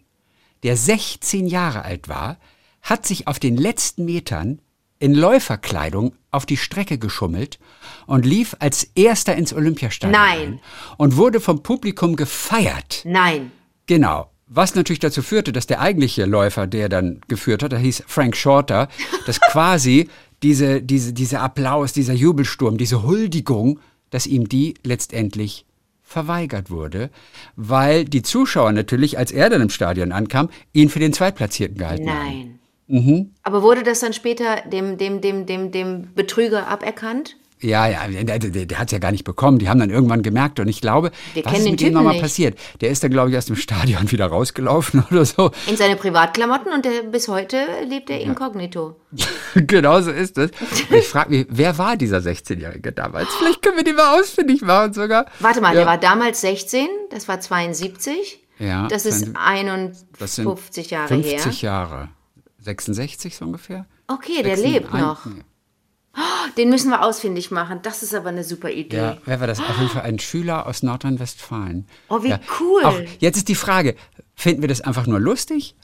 [0.63, 2.37] der 16 Jahre alt war,
[2.81, 4.59] hat sich auf den letzten Metern
[4.99, 7.59] in Läuferkleidung auf die Strecke geschummelt
[8.05, 10.39] und lief als erster ins Olympiastadion Nein.
[10.39, 10.59] ein
[10.97, 13.01] und wurde vom Publikum gefeiert.
[13.05, 13.51] Nein.
[13.85, 14.31] Genau.
[14.47, 18.35] Was natürlich dazu führte, dass der eigentliche Läufer, der dann geführt hat, der hieß Frank
[18.35, 18.87] Shorter,
[19.25, 20.09] dass quasi
[20.41, 23.79] diese, diese, dieser Applaus, dieser Jubelsturm, diese Huldigung,
[24.09, 25.65] dass ihm die letztendlich
[26.07, 27.09] verweigert wurde,
[27.57, 32.09] weil die Zuschauer natürlich, als er dann im Stadion ankam, ihn für den Zweitplatzierten gehalten
[32.09, 32.25] haben.
[32.25, 32.59] Nein.
[32.87, 33.31] Mhm.
[33.43, 37.35] Aber wurde das dann später dem, dem, dem, dem, dem Betrüger aberkannt?
[37.59, 39.57] Ja, ja, der, der, der hat es ja gar nicht bekommen.
[39.57, 42.19] Die haben dann irgendwann gemerkt und ich glaube, Wir was ist den mit ihm nochmal
[42.19, 42.57] passiert?
[42.81, 45.51] Der ist dann, glaube ich, aus dem Stadion wieder rausgelaufen oder so.
[45.65, 48.95] In seine Privatklamotten und der, bis heute lebt er inkognito.
[49.55, 50.51] genau so ist es.
[50.89, 53.29] Und Ich frage mich, wer war dieser 16-Jährige damals?
[53.35, 55.25] Vielleicht können wir die mal ausfindig machen sogar.
[55.39, 55.79] Warte mal, ja.
[55.79, 58.39] der war damals 16, das war 72.
[58.59, 61.69] Ja, Das ist 72 das sind 51 Jahre 50 her.
[61.71, 62.09] Jahre.
[62.59, 63.85] 66 so ungefähr?
[64.07, 65.43] Okay, der 16 lebt ein-
[66.17, 66.55] noch.
[66.55, 67.79] Den müssen wir ausfindig machen.
[67.83, 68.97] Das ist aber eine super Idee.
[68.97, 69.59] Ja, wer war das?
[69.59, 71.87] Auf jeden Fall ein Schüler aus Nordrhein-Westfalen.
[72.09, 72.39] Oh, wie ja.
[72.59, 72.83] cool.
[72.83, 73.95] Auch, jetzt ist die Frage,
[74.35, 75.75] finden wir das einfach nur lustig?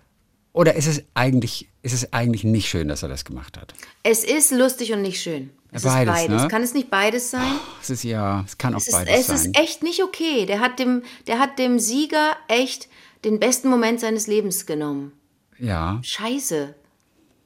[0.51, 3.73] Oder ist es eigentlich, ist es eigentlich nicht schön, dass er das gemacht hat?
[4.03, 5.49] Es ist lustig und nicht schön.
[5.71, 6.41] Es Beides, ist beides.
[6.43, 6.47] ne?
[6.49, 7.51] Kann es nicht beides sein?
[7.81, 9.51] Es ist ja, es kann auch Es ist, beides es sein.
[9.51, 10.45] ist echt nicht okay.
[10.45, 12.87] Der hat, dem, der hat dem Sieger echt
[13.25, 15.13] den besten Moment seines Lebens genommen.
[15.57, 16.75] ja, Scheiße.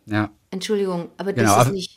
[0.07, 0.29] ja.
[0.51, 1.95] Entschuldigung, aber das Genau, ist aber- nicht.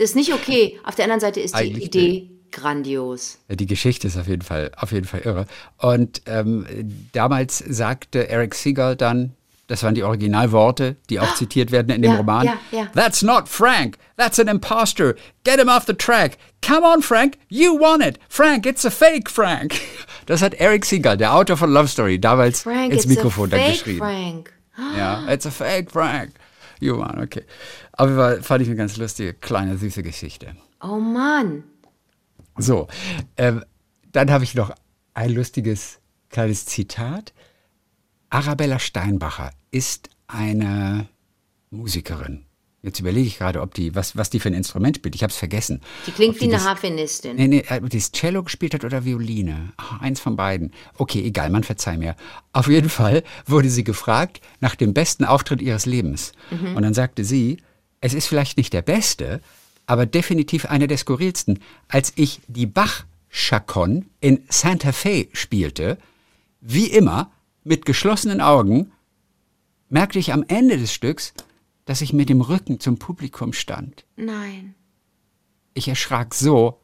[0.00, 0.80] Das ist nicht okay.
[0.82, 3.38] Auf der anderen Seite ist die Eigentlich Idee grandios.
[3.50, 5.44] Ja, Die Geschichte ist auf jeden Fall, auf jeden Fall irre.
[5.76, 6.66] Und ähm,
[7.12, 9.34] damals sagte Eric Seagull dann,
[9.66, 12.46] das waren die Originalworte, die auch zitiert werden in dem Ja, Roman.
[12.46, 12.86] ja, ja.
[12.94, 13.98] That's not Frank.
[14.16, 15.14] That's an imposter.
[15.44, 16.38] Get him off the track.
[16.66, 17.36] Come on, Frank.
[17.48, 18.18] You won it.
[18.30, 19.78] Frank, it's a fake, Frank.
[20.26, 23.64] Das hat Eric Seagull, der Autor von Love Story, damals Frank, ins it's Mikrofon dann
[23.70, 23.98] geschrieben.
[23.98, 24.52] Frank.
[24.96, 26.32] Ja, it's a fake, Frank.
[26.80, 27.44] Won, okay.
[27.92, 30.56] Aber war, fand ich eine ganz lustige, kleine, süße Geschichte.
[30.82, 31.64] Oh Mann.
[32.56, 32.88] So,
[33.36, 33.64] ähm,
[34.12, 34.72] dann habe ich noch
[35.14, 37.32] ein lustiges kleines Zitat.
[38.30, 41.08] Arabella Steinbacher ist eine
[41.70, 42.46] Musikerin.
[42.82, 45.14] Jetzt überlege ich gerade, ob die, was, was die für ein Instrument spielt.
[45.14, 45.82] Ich habe es vergessen.
[46.06, 47.36] Die klingt Ob wie eine das- Harfenistin.
[47.36, 49.72] Nee, nee, ob die das Cello gespielt hat oder Violine.
[49.76, 50.72] Ach, eins von beiden.
[50.96, 52.16] Okay, egal, man verzeih mir.
[52.54, 56.32] Auf jeden Fall wurde sie gefragt nach dem besten Auftritt ihres Lebens.
[56.74, 57.58] Und dann sagte sie,
[58.00, 59.42] es ist vielleicht nicht der beste,
[59.84, 61.58] aber definitiv einer der skurrilsten.
[61.88, 65.98] Als ich die Bach-Chacon in Santa Fe spielte,
[66.62, 67.30] wie immer,
[67.62, 68.90] mit geschlossenen Augen,
[69.90, 71.34] merkte ich am Ende des Stücks,
[71.90, 74.04] dass ich mit dem Rücken zum Publikum stand.
[74.14, 74.76] Nein.
[75.74, 76.78] Ich erschrak so,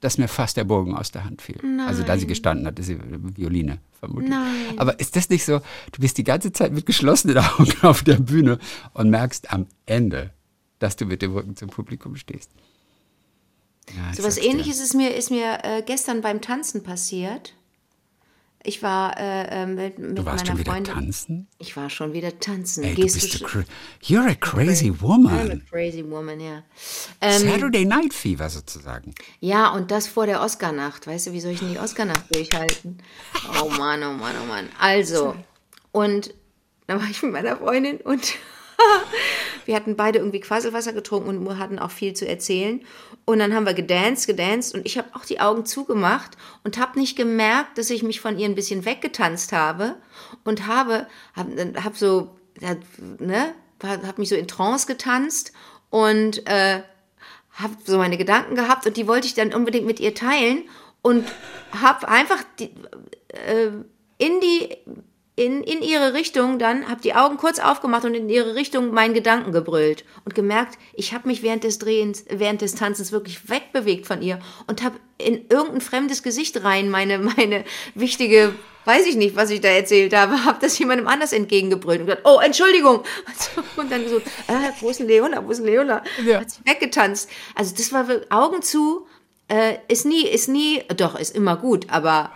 [0.00, 1.58] dass mir fast der Bogen aus der Hand fiel.
[1.80, 4.28] Also da sie gestanden hat, ist sie Violine vermutlich.
[4.28, 4.78] Nein.
[4.78, 8.16] Aber ist das nicht so, du bist die ganze Zeit mit geschlossenen Augen auf der
[8.16, 8.58] Bühne
[8.92, 10.34] und merkst am Ende,
[10.78, 12.50] dass du mit dem Rücken zum Publikum stehst.
[13.96, 17.54] Ja, So was ähnliches ist mir, ist mir äh, gestern beim Tanzen passiert.
[18.66, 20.94] Ich war äh, äh, mit, mit Du warst meiner schon wieder Freundin.
[20.94, 21.48] tanzen?
[21.58, 22.82] Ich war schon wieder tanzen.
[22.82, 23.64] Ey, du Gehst bist du a schon?
[24.02, 25.66] You're a crazy I'm a woman.
[25.70, 26.62] crazy woman, ja.
[27.20, 29.14] Ähm, Saturday Night Fever sozusagen.
[29.40, 31.06] ja, und das vor der Oscarnacht.
[31.06, 32.98] Weißt du, wie soll ich denn die Oscarnacht durchhalten?
[33.62, 34.68] Oh Mann, oh Mann, oh Mann.
[34.80, 35.36] Also,
[35.92, 36.32] und
[36.86, 38.34] dann war ich mit meiner Freundin und
[39.66, 42.80] wir hatten beide irgendwie Quasselwasser getrunken und hatten auch viel zu erzählen.
[43.26, 46.98] Und dann haben wir gedanced, gedanced und ich habe auch die Augen zugemacht und habe
[46.98, 49.96] nicht gemerkt, dass ich mich von ihr ein bisschen weggetanzt habe
[50.44, 52.36] und habe, habe hab so,
[53.18, 55.52] ne, habe mich so in Trance getanzt
[55.88, 56.82] und äh,
[57.52, 60.64] habe so meine Gedanken gehabt und die wollte ich dann unbedingt mit ihr teilen
[61.00, 61.24] und
[61.82, 62.74] habe einfach die,
[63.28, 63.70] äh,
[64.18, 64.76] in die
[65.36, 69.14] in, in ihre Richtung dann, habe die Augen kurz aufgemacht und in ihre Richtung meinen
[69.14, 74.06] Gedanken gebrüllt und gemerkt, ich habe mich während des Drehens, während des Tanzens wirklich wegbewegt
[74.06, 77.64] von ihr und habe in irgendein fremdes Gesicht rein meine, meine
[77.96, 82.06] wichtige, weiß ich nicht, was ich da erzählt habe, habe das jemandem anders entgegengebrüllt und
[82.06, 82.98] gesagt, oh, Entschuldigung.
[82.98, 86.04] Und, so, und dann so, äh, wo ist denn Leona, wo ist denn Leona?
[86.24, 86.40] Ja.
[86.40, 87.28] Hat sich weggetanzt.
[87.56, 89.08] Also das war wirklich Augen zu,
[89.48, 92.30] äh, ist nie, ist nie, doch, ist immer gut, aber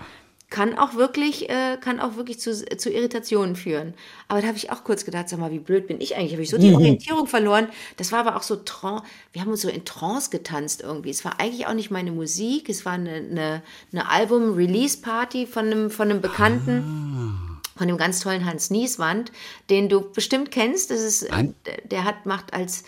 [0.51, 3.93] kann auch wirklich, äh, kann auch wirklich zu, zu Irritationen führen.
[4.29, 6.33] Aber da habe ich auch kurz gedacht, sag mal, wie blöd bin ich eigentlich?
[6.33, 7.69] Habe ich so die Orientierung verloren?
[7.99, 11.11] Das war aber auch so Trance, wir haben uns so in Trance getanzt irgendwie.
[11.11, 15.91] Es war eigentlich auch nicht meine Musik, es war eine, eine, eine Album-Release-Party von einem,
[15.91, 17.45] von einem Bekannten.
[17.77, 19.31] Von dem ganz tollen Hans Nieswand,
[19.71, 20.91] den du bestimmt kennst.
[20.91, 21.55] Das ist, Nein.
[21.65, 22.83] der, der hat macht als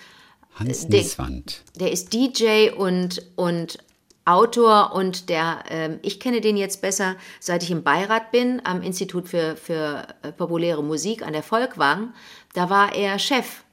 [0.57, 1.63] Hans der- Nieswand.
[1.79, 3.79] der ist DJ und, und
[4.25, 8.83] Autor und der, ähm, ich kenne den jetzt besser, seit ich im Beirat bin am
[8.83, 12.13] Institut für, für äh, populäre Musik an der Volkwang.
[12.55, 13.65] Da war er Chef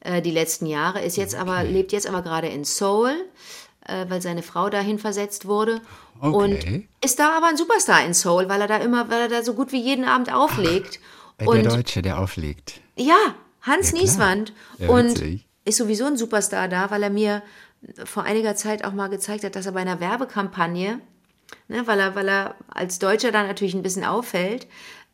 [0.00, 3.12] äh, die letzten Jahre, ist jetzt aber, lebt jetzt aber gerade in Seoul,
[3.86, 5.80] äh, weil seine Frau dahin versetzt wurde.
[6.20, 6.34] Okay.
[6.36, 9.42] Und ist da aber ein Superstar in Seoul, weil er da immer, weil er da
[9.42, 11.00] so gut wie jeden Abend auflegt.
[11.38, 12.80] Äh, und Der Deutsche, der auflegt.
[12.96, 13.16] ja,
[13.62, 13.98] Hans Ja.
[13.98, 14.52] Nieswand.
[14.78, 15.20] Ja, und
[15.64, 17.42] ist sowieso ein Superstar da, weil er mir
[18.04, 21.00] vor einiger Zeit auch mal gezeigt hat, dass er bei einer Werbekampagne,
[21.68, 24.66] ne, weil, er, weil er als Deutscher dann natürlich ein bisschen auffällt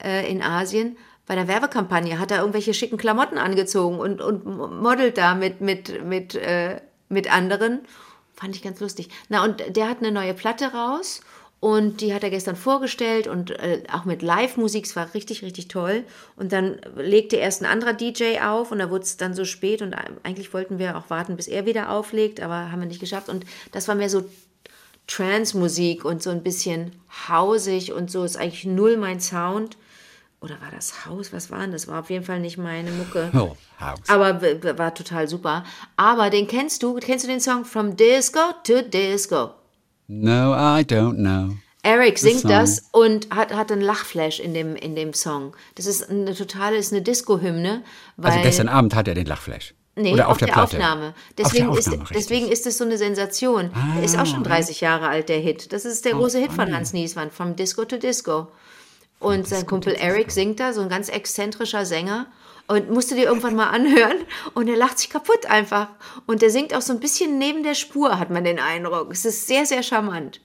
[0.03, 0.97] äh, in Asien,
[1.27, 6.05] bei einer Werbekampagne hat er irgendwelche schicken Klamotten angezogen und, und modelt da mit, mit,
[6.05, 7.81] mit, äh, mit anderen.
[8.35, 9.09] Fand ich ganz lustig.
[9.29, 11.23] Na, und der hat eine neue Platte raus
[11.65, 14.85] und die hat er gestern vorgestellt und äh, auch mit Live-Musik.
[14.85, 16.05] Es war richtig, richtig toll.
[16.37, 19.81] Und dann legte erst ein anderer DJ auf und da wurde es dann so spät
[19.81, 23.31] und eigentlich wollten wir auch warten, bis er wieder auflegt, aber haben wir nicht geschafft.
[23.31, 24.27] Und das war mehr so
[25.07, 26.93] Trance-Musik und so ein bisschen
[27.31, 29.79] hausig und so ist eigentlich null mein Sound.
[30.43, 31.33] Oder war das Haus?
[31.33, 31.89] Was war denn das?
[31.89, 33.31] War auf jeden Fall nicht meine Mucke.
[33.41, 34.01] Oh, House.
[34.09, 34.43] Aber
[34.79, 35.65] war total super.
[35.97, 36.97] Aber den kennst du?
[36.97, 39.55] Kennst du den Song From Disco to Disco?
[40.07, 41.57] No, I don't know.
[41.83, 45.55] Eric singt das und hat, hat einen Lachflash in dem, in dem Song.
[45.75, 47.83] Das ist eine totale, ist eine Disco-Hymne.
[48.21, 49.75] Also gestern Abend hat er den Lachflash.
[49.97, 50.63] Nee, Oder auf, auf, der, der.
[50.63, 51.09] Aufnahme.
[51.09, 52.11] Auf der Deswegen, Aufnahme, ist.
[52.11, 53.71] Ah, deswegen ist es so eine Sensation.
[54.03, 55.73] ist auch schon 30 Jahre alt, der Hit.
[55.73, 58.49] Das ist der große Hit von Hans Niesmann, From Disco to Disco.
[59.21, 62.27] Und sein Kumpel Eric singt da, so ein ganz exzentrischer Sänger.
[62.67, 64.17] Und musste dir irgendwann mal anhören
[64.55, 65.89] und er lacht sich kaputt einfach.
[66.27, 69.11] Und der singt auch so ein bisschen neben der Spur, hat man den Eindruck.
[69.13, 70.41] Es ist sehr, sehr charmant.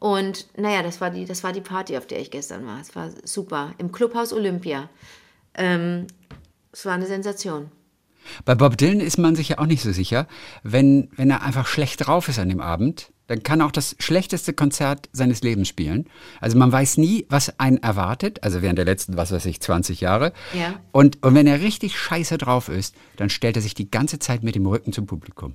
[0.00, 2.80] Und naja, das war die, das war die Party, auf der ich gestern war.
[2.80, 3.72] Es war super.
[3.78, 4.88] Im Clubhaus Olympia.
[5.54, 6.08] Ähm,
[6.72, 7.70] es war eine Sensation.
[8.44, 10.26] Bei Bob Dylan ist man sich ja auch nicht so sicher.
[10.64, 13.96] Wenn, wenn er einfach schlecht drauf ist an dem Abend, dann kann er auch das
[13.98, 16.06] schlechteste Konzert seines Lebens spielen.
[16.40, 20.00] Also man weiß nie, was einen erwartet, also während der letzten, was weiß ich, 20
[20.00, 20.32] Jahre.
[20.52, 20.80] Ja.
[20.92, 24.42] Und, und wenn er richtig scheiße drauf ist, dann stellt er sich die ganze Zeit
[24.42, 25.54] mit dem Rücken zum Publikum.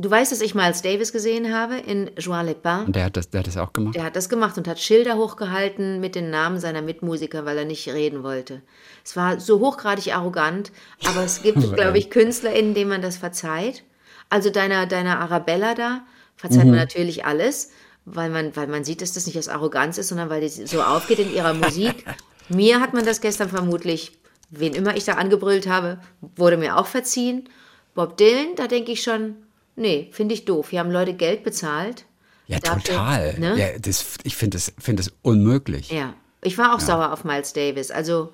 [0.00, 2.86] Du weißt, dass ich Miles Davis gesehen habe in Joie-les-Pins.
[2.86, 3.96] Und der hat das, der hat das auch gemacht.
[3.96, 7.64] Der hat das gemacht und hat Schilder hochgehalten mit den Namen seiner Mitmusiker, weil er
[7.64, 8.62] nicht reden wollte.
[9.04, 10.70] Es war so hochgradig arrogant,
[11.04, 13.82] aber es gibt, glaube ich, KünstlerInnen, denen man das verzeiht.
[14.30, 16.02] Also deiner, deiner Arabella da
[16.38, 17.70] verzeiht man natürlich alles,
[18.06, 20.82] weil man, weil man sieht, dass das nicht aus Arroganz ist, sondern weil die so
[20.82, 22.04] aufgeht in ihrer Musik.
[22.48, 24.12] Mir hat man das gestern vermutlich,
[24.48, 26.00] wen immer ich da angebrüllt habe,
[26.36, 27.48] wurde mir auch verziehen.
[27.94, 29.34] Bob Dylan, da denke ich schon,
[29.76, 30.70] nee, finde ich doof.
[30.70, 32.06] Hier haben Leute Geld bezahlt.
[32.46, 33.38] Ja, dafür, total.
[33.38, 33.58] ne?
[33.58, 35.90] Ja, das, ich finde das, find das unmöglich.
[35.90, 37.90] Ja, ich war auch sauer auf Miles Davis.
[37.90, 38.32] Also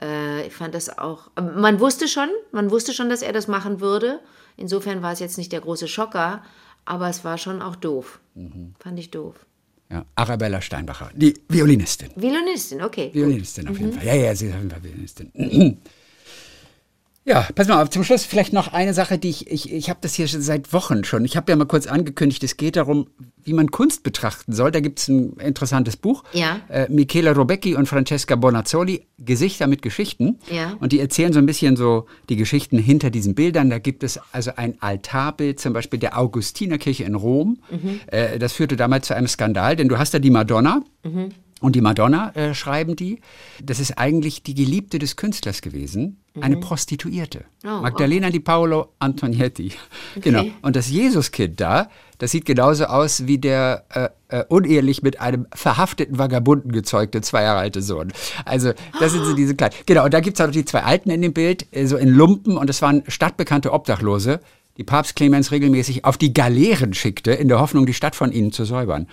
[0.00, 1.30] äh, ich fand das auch.
[1.36, 4.18] Man wusste schon, man wusste schon, dass er das machen würde.
[4.56, 6.42] Insofern war es jetzt nicht der große Schocker,
[6.84, 8.20] aber es war schon auch doof.
[8.34, 8.74] Mhm.
[8.78, 9.34] Fand ich doof.
[9.90, 12.10] Ja, Arabella Steinbacher, die Violinistin.
[12.16, 13.10] Violinistin, okay.
[13.12, 14.06] Violinistin auf jeden Fall.
[14.06, 15.30] Ja, ja, sie ist auf jeden Fall Violinistin.
[17.26, 19.98] Ja, pass mal auf, zum Schluss vielleicht noch eine Sache, die ich, ich, ich habe
[20.02, 21.24] das hier schon seit Wochen schon.
[21.24, 23.06] Ich habe ja mal kurz angekündigt, es geht darum,
[23.42, 24.70] wie man Kunst betrachten soll.
[24.70, 26.22] Da gibt es ein interessantes Buch.
[26.34, 26.60] Ja.
[26.68, 30.38] Äh, Michela Robecki und Francesca Bonazzoli, Gesichter mit Geschichten.
[30.50, 30.74] Ja.
[30.80, 33.70] Und die erzählen so ein bisschen so die Geschichten hinter diesen Bildern.
[33.70, 37.58] Da gibt es also ein Altarbild, zum Beispiel der Augustinerkirche in Rom.
[38.06, 40.82] Äh, das führte damals zu einem Skandal, denn du hast da die Madonna.
[41.60, 43.20] Und die Madonna, äh, schreiben die,
[43.62, 47.44] das ist eigentlich die Geliebte des Künstlers gewesen, eine Prostituierte.
[47.64, 49.72] Oh, Magdalena di Paolo Antonietti.
[50.20, 50.44] Genau.
[50.62, 55.46] Und das Jesuskind da, das sieht genauso aus wie der äh, äh, unehelich mit einem
[55.54, 58.12] verhafteten Vagabunden gezeugte zwei Jahre alte Sohn.
[58.44, 59.74] Also, das sind so diese kleinen.
[59.86, 61.96] Genau, und da gibt es auch noch die zwei Alten in dem Bild, äh, so
[61.96, 64.40] in Lumpen, und das waren stadtbekannte Obdachlose,
[64.76, 68.50] die Papst Clemens regelmäßig auf die Galeeren schickte, in der Hoffnung, die Stadt von ihnen
[68.50, 69.06] zu säubern.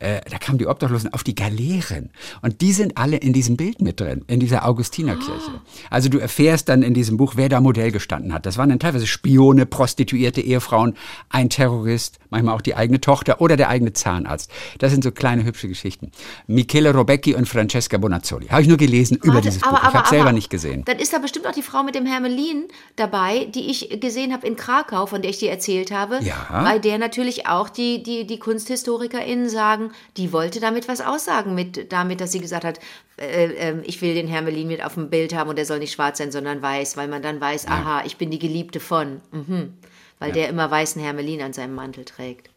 [0.00, 2.10] Äh, da kamen die Obdachlosen auf die Galeeren.
[2.42, 5.60] Und die sind alle in diesem Bild mit drin, in dieser Augustinerkirche.
[5.90, 8.46] Also du erfährst dann in diesem Buch, wer da Modell gestanden hat.
[8.46, 10.94] Das waren dann teilweise Spione, Prostituierte, Ehefrauen,
[11.30, 14.50] ein Terrorist, manchmal auch die eigene Tochter oder der eigene Zahnarzt.
[14.78, 16.12] Das sind so kleine, hübsche Geschichten.
[16.46, 18.46] Michele Robecki und Francesca Bonazzoli.
[18.48, 19.88] Habe ich nur gelesen über Warte, dieses aber- Buch.
[19.88, 20.84] Ich habe selber nicht gesehen.
[20.84, 22.64] Dann ist da bestimmt auch die Frau mit dem Hermelin
[22.96, 26.20] dabei, die ich gesehen habe in Krakau, von der ich dir erzählt habe.
[26.22, 26.46] Ja.
[26.50, 31.92] Bei der natürlich auch die, die, die KunsthistorikerInnen sagen, die wollte damit was aussagen, mit,
[31.92, 32.80] damit, dass sie gesagt hat,
[33.18, 35.92] äh, äh, ich will den Hermelin mit auf dem Bild haben und der soll nicht
[35.92, 39.20] schwarz sein, sondern weiß, weil man dann weiß, aha, ich bin die Geliebte von.
[39.32, 39.74] Mhm.
[40.18, 42.50] Weil der immer weißen Hermelin an seinem Mantel trägt.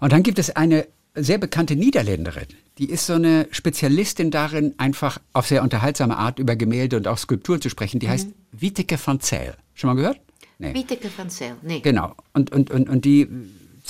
[0.00, 2.46] Und dann gibt es eine sehr bekannte Niederländerin.
[2.78, 7.18] Die ist so eine Spezialistin darin, einfach auf sehr unterhaltsame Art über Gemälde und auch
[7.18, 8.00] Skulpturen zu sprechen.
[8.00, 9.54] Die heißt Wieteke van Zijl.
[9.74, 10.20] Schon mal gehört?
[10.58, 10.74] Nee.
[10.74, 11.56] Wieteke van Zijl.
[11.62, 11.80] Nee.
[11.80, 12.14] Genau.
[12.32, 13.28] Und, und, und, und die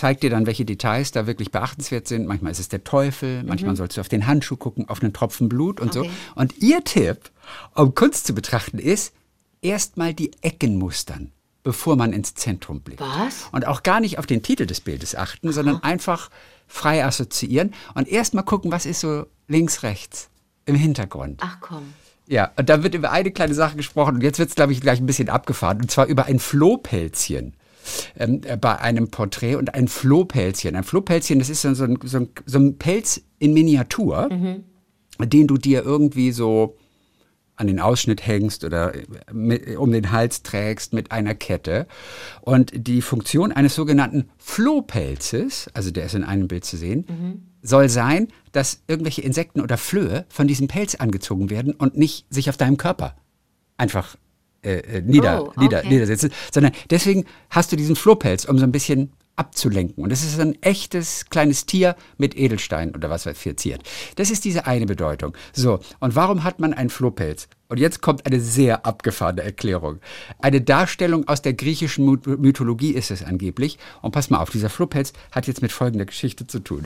[0.00, 2.26] zeigt dir dann, welche Details da wirklich beachtenswert sind.
[2.26, 5.48] Manchmal ist es der Teufel, manchmal sollst du auf den Handschuh gucken, auf einen Tropfen
[5.50, 6.08] Blut und Okay.
[6.08, 6.40] so.
[6.40, 7.30] Und ihr Tipp,
[7.74, 9.12] um Kunst zu betrachten, ist,
[9.60, 11.32] erstmal die Ecken mustern,
[11.62, 13.02] bevor man ins Zentrum blickt.
[13.02, 13.48] Was?
[13.52, 16.30] Und auch gar nicht auf den Titel des Bildes achten, sondern einfach
[16.66, 20.30] frei assoziieren und erstmal gucken, was ist so links, rechts
[20.64, 21.40] im Hintergrund.
[21.42, 21.92] Ach komm.
[22.26, 24.80] Ja, und da wird über eine kleine Sache gesprochen und jetzt wird es, glaube ich,
[24.80, 25.80] gleich ein bisschen abgefahren.
[25.82, 27.54] Und zwar über ein Flohpelzchen.
[28.16, 30.76] Ähm, äh, bei einem Porträt und ein Flohpelzchen.
[30.76, 34.28] Ein Flohpelzchen, das ist so ein, so ein, so ein Pelz in Miniatur,
[35.18, 36.76] den du dir irgendwie so
[37.56, 38.92] an den Ausschnitt hängst oder
[39.32, 41.86] mit, um den Hals trägst mit einer Kette.
[42.40, 47.04] Und die Funktion eines sogenannten Flohpelzes, also der ist in einem Bild zu sehen,
[47.62, 52.48] soll sein, dass irgendwelche Insekten oder Flöhe von diesem Pelz angezogen werden und nicht sich
[52.48, 53.14] auf deinem Körper
[53.76, 54.16] einfach
[54.62, 55.60] äh, äh, nieder, Oh, okay.
[55.60, 60.04] nieder, niedersetzen, sondern deswegen hast du diesen Flohpelz, um so ein bisschen abzulenken.
[60.04, 63.82] Und das ist ein echtes kleines Tier mit Edelstein oder was verziert.
[64.16, 65.34] Das ist diese eine Bedeutung.
[65.54, 67.48] So, und warum hat man einen Flohpelz?
[67.68, 70.00] Und jetzt kommt eine sehr abgefahrene Erklärung.
[70.40, 73.78] Eine Darstellung aus der griechischen Myth- Mythologie ist es angeblich.
[74.02, 76.84] Und pass mal auf, dieser Flohpelz hat jetzt mit folgender Geschichte zu tun.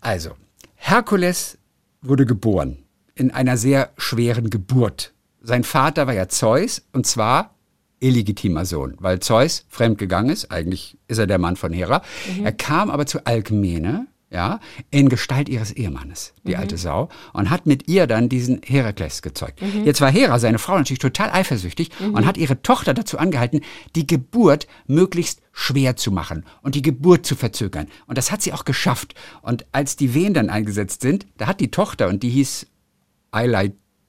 [0.00, 0.30] Also,
[0.76, 1.58] Herkules
[2.00, 2.78] wurde geboren
[3.14, 5.12] in einer sehr schweren Geburt.
[5.40, 7.54] Sein Vater war ja Zeus und zwar
[8.00, 10.50] illegitimer Sohn, weil Zeus fremdgegangen ist.
[10.50, 12.02] Eigentlich ist er der Mann von Hera.
[12.42, 14.60] Er kam aber zu Alkmene, ja,
[14.90, 19.60] in Gestalt ihres Ehemannes, die alte Sau, und hat mit ihr dann diesen Herakles gezeugt.
[19.84, 23.60] Jetzt war Hera, seine Frau, natürlich total eifersüchtig und hat ihre Tochter dazu angehalten,
[23.96, 27.88] die Geburt möglichst schwer zu machen und die Geburt zu verzögern.
[28.06, 29.14] Und das hat sie auch geschafft.
[29.42, 32.66] Und als die Wehen dann eingesetzt sind, da hat die Tochter, und die hieß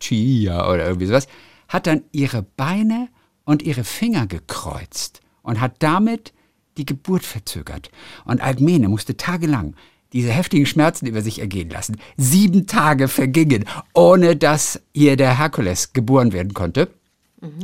[0.02, 1.28] Eilaichia oder irgendwie sowas,
[1.68, 3.10] hat dann ihre Beine
[3.46, 6.34] und ihre Finger gekreuzt und hat damit
[6.78, 7.90] die Geburt verzögert.
[8.26, 9.76] Und Alkmene musste tagelang
[10.14, 11.98] diese heftigen Schmerzen über sich ergehen lassen.
[12.18, 16.90] Sieben Tage vergingen, ohne dass ihr der Herkules geboren werden konnte.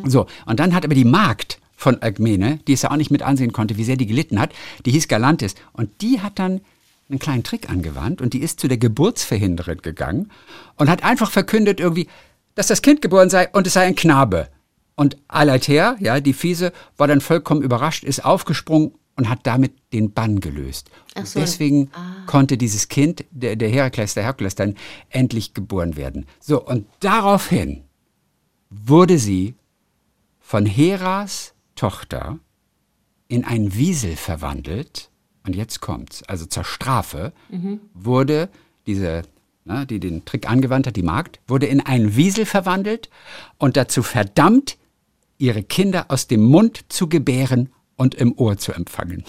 [0.06, 3.22] So, und dann hat aber die Magd von Alkmene, die es ja auch nicht mit
[3.22, 4.52] ansehen konnte, wie sehr die gelitten hat,
[4.86, 5.56] die hieß Galantis.
[5.74, 6.62] Und die hat dann
[7.10, 10.32] einen kleinen Trick angewandt und die ist zu der Geburtsverhinderin gegangen
[10.76, 12.08] und hat einfach verkündet irgendwie,
[12.55, 14.49] dass das Kind geboren sei und es sei ein Knabe.
[14.95, 20.14] Und Alater, ja, die Fiese, war dann vollkommen überrascht, ist aufgesprungen und hat damit den
[20.14, 20.89] Bann gelöst.
[21.14, 21.39] Ach Und so.
[21.39, 21.91] deswegen
[22.26, 24.76] konnte dieses Kind, der, der Herakles, der Herkules, dann
[25.10, 26.26] endlich geboren werden.
[26.39, 27.84] So, und daraufhin
[28.70, 29.55] wurde sie
[30.39, 32.39] von Heras Tochter
[33.28, 35.10] in ein Wiesel verwandelt.
[35.48, 36.24] Und jetzt kommt's.
[36.24, 37.32] Also zur Strafe
[37.93, 38.50] wurde
[38.86, 39.22] diese,
[39.64, 43.10] na, die den Trick angewandt hat, die Magd, wurde in einen Wiesel verwandelt
[43.58, 44.78] und dazu verdammt,
[45.38, 49.24] ihre Kinder aus dem Mund zu gebären und im Ohr zu empfangen.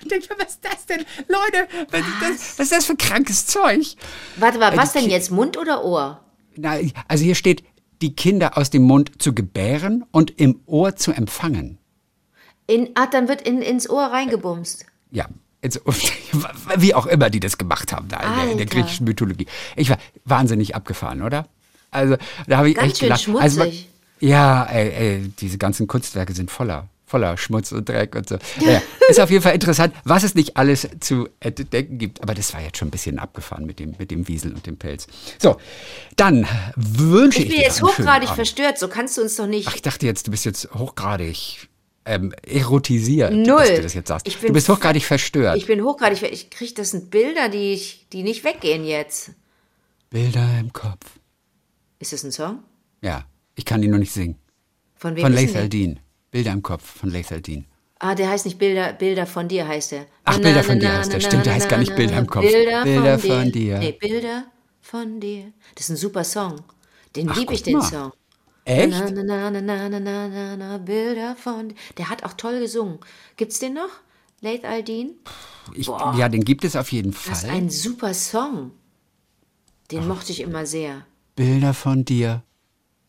[0.00, 1.04] Ich denke, was ist das denn?
[1.28, 3.96] Leute, was ist das, was ist das für krankes Zeug?
[4.36, 5.30] Warte mal, Äh, was die denn jetzt?
[5.30, 6.20] Mund oder Ohr?
[6.56, 6.76] Na,
[7.08, 7.64] also hier steht,
[8.00, 11.78] die Kinder aus dem Mund zu gebären und im Ohr zu empfangen.
[12.66, 14.86] In, ah, dann wird in, ins Ohr reingebumst.
[15.10, 15.26] Ja,
[16.76, 19.46] wie auch immer die das gemacht haben da in der, in der griechischen Mythologie.
[19.74, 21.48] Ich war wahnsinnig abgefahren, oder?
[21.90, 23.42] Also da habe ich Ganz echt schön gelacht.
[23.42, 23.88] Also, schmutzig.
[24.20, 28.36] ja, ey, ey, diese ganzen Kunstwerke sind voller voller Schmutz und Dreck und so.
[28.60, 32.20] Naja, ist auf jeden Fall interessant, was es nicht alles zu entdecken gibt.
[32.20, 34.76] Aber das war jetzt schon ein bisschen abgefahren mit dem, mit dem Wiesel und dem
[34.76, 35.06] Pelz.
[35.38, 35.56] So,
[36.16, 39.68] dann wünsche ich, Ich bin dir jetzt hochgradig verstört, so kannst du uns doch nicht.
[39.68, 41.68] Ach, ich dachte jetzt, du bist jetzt hochgradig
[42.06, 43.58] ähm, erotisiert, Null.
[43.58, 44.26] dass du das jetzt sagst.
[44.28, 45.56] Ich bin du bist hochgradig verstört.
[45.56, 49.32] Ich bin hochgradig, ver- ich kriege das sind Bilder, die ich, die nicht weggehen jetzt.
[50.10, 51.18] Bilder im Kopf.
[51.98, 52.62] Ist das ein Song?
[53.02, 54.36] Ja, ich kann die noch nicht singen.
[54.94, 55.56] Von wem Von der?
[55.56, 56.00] Aldin.
[56.30, 57.66] Bilder im Kopf von Laith Aldin.
[57.98, 60.06] Ah, der heißt nicht Bilder, Bilder von dir heißt der.
[60.24, 61.20] Ach, Bilder von dir heißt der.
[61.20, 62.42] Stimmt, der heißt gar nicht Bilder im Kopf.
[62.44, 63.52] Bilder, Bilder von, von dir.
[63.52, 63.78] dir.
[63.78, 64.44] Nee, Bilder
[64.82, 65.52] von dir.
[65.74, 66.62] Das ist ein super Song.
[67.16, 67.82] Den liebe ich, den mal.
[67.90, 68.12] Song.
[68.66, 68.90] Echt?
[68.90, 71.72] Na, na, na, na, na, na, na, na, Bilder von.
[71.96, 72.98] Der hat auch toll gesungen.
[73.36, 73.90] Gibt's den noch?
[74.40, 75.14] Late Aldin?
[75.74, 77.32] Ich, ja, den gibt es auf jeden Fall.
[77.32, 78.72] Das ist ein super Song.
[79.92, 81.06] Den Ach, mochte ich immer sehr.
[81.36, 82.42] Bilder von dir.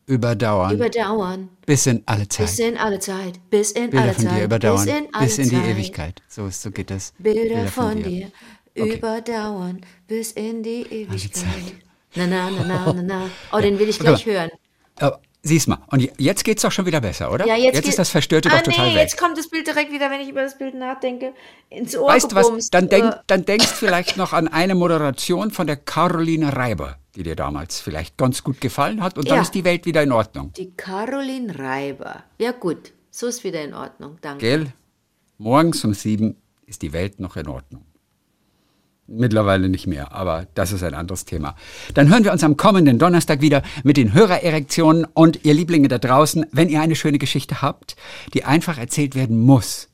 [0.06, 0.76] Überdauern.
[0.76, 1.50] Überdauern.
[1.66, 2.46] Bis in alle Zeit.
[2.46, 3.50] Bis in alle Zeit.
[3.50, 4.38] Bis in Bilder alle von Zeit.
[4.38, 4.86] Dir überdauern.
[4.86, 5.66] Bis in, alle bis in die Zeit.
[5.66, 6.22] Ewigkeit.
[6.30, 7.14] So, so geht das.
[7.18, 8.32] Bilder, Bilder von, von, dir.
[8.78, 8.96] Okay.
[8.96, 9.82] Überdauern.
[10.08, 11.74] Bis in die Ewigkeit.
[12.16, 13.30] Na, na, na, na, na, na.
[13.52, 14.52] Oh, den will ich gleich hören.
[15.00, 17.46] Aber, siehst mal, und jetzt geht's doch schon wieder besser, oder?
[17.48, 19.02] Ja, jetzt geht- ist das Verstörte ah, doch total nee, weg.
[19.02, 21.34] jetzt kommt das Bild direkt wieder, wenn ich über das Bild nachdenke,
[21.70, 22.70] ins Ohr Weißt du was?
[22.70, 27.24] Dann, denk, Äh, dann denkst vielleicht noch an eine Moderation von der Caroline Reiber, die
[27.24, 29.42] dir damals vielleicht ganz gut gefallen hat und dann Ja.
[29.42, 30.54] ist die Welt wieder in Ordnung.
[30.56, 32.24] die Caroline Reiber.
[32.38, 34.46] Ja gut, so ist wieder in Ordnung, danke.
[34.46, 34.74] Gell?
[35.40, 36.36] Morgens um sieben
[36.66, 37.84] ist die Welt noch in Ordnung.
[39.08, 41.56] Mittlerweile nicht mehr, aber das ist ein anderes Thema.
[41.94, 45.98] Dann hören wir uns am kommenden Donnerstag wieder mit den Hörererektionen und ihr Lieblinge da
[45.98, 47.96] draußen, wenn ihr eine schöne Geschichte habt,
[48.34, 49.88] die einfach erzählt werden muss.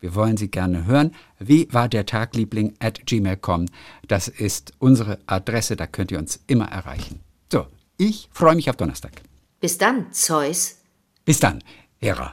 [0.00, 1.12] Wir wollen sie gerne hören.
[1.38, 3.66] Wie war der Tag, Liebling, at gmail.com.
[4.06, 7.20] Das ist unsere Adresse, da könnt ihr uns immer erreichen.
[7.50, 7.66] So,
[7.96, 9.12] Ich freue mich auf Donnerstag.
[9.60, 10.76] Bis dann, Zeus.
[11.24, 11.64] Bis dann,
[11.98, 12.32] Hera.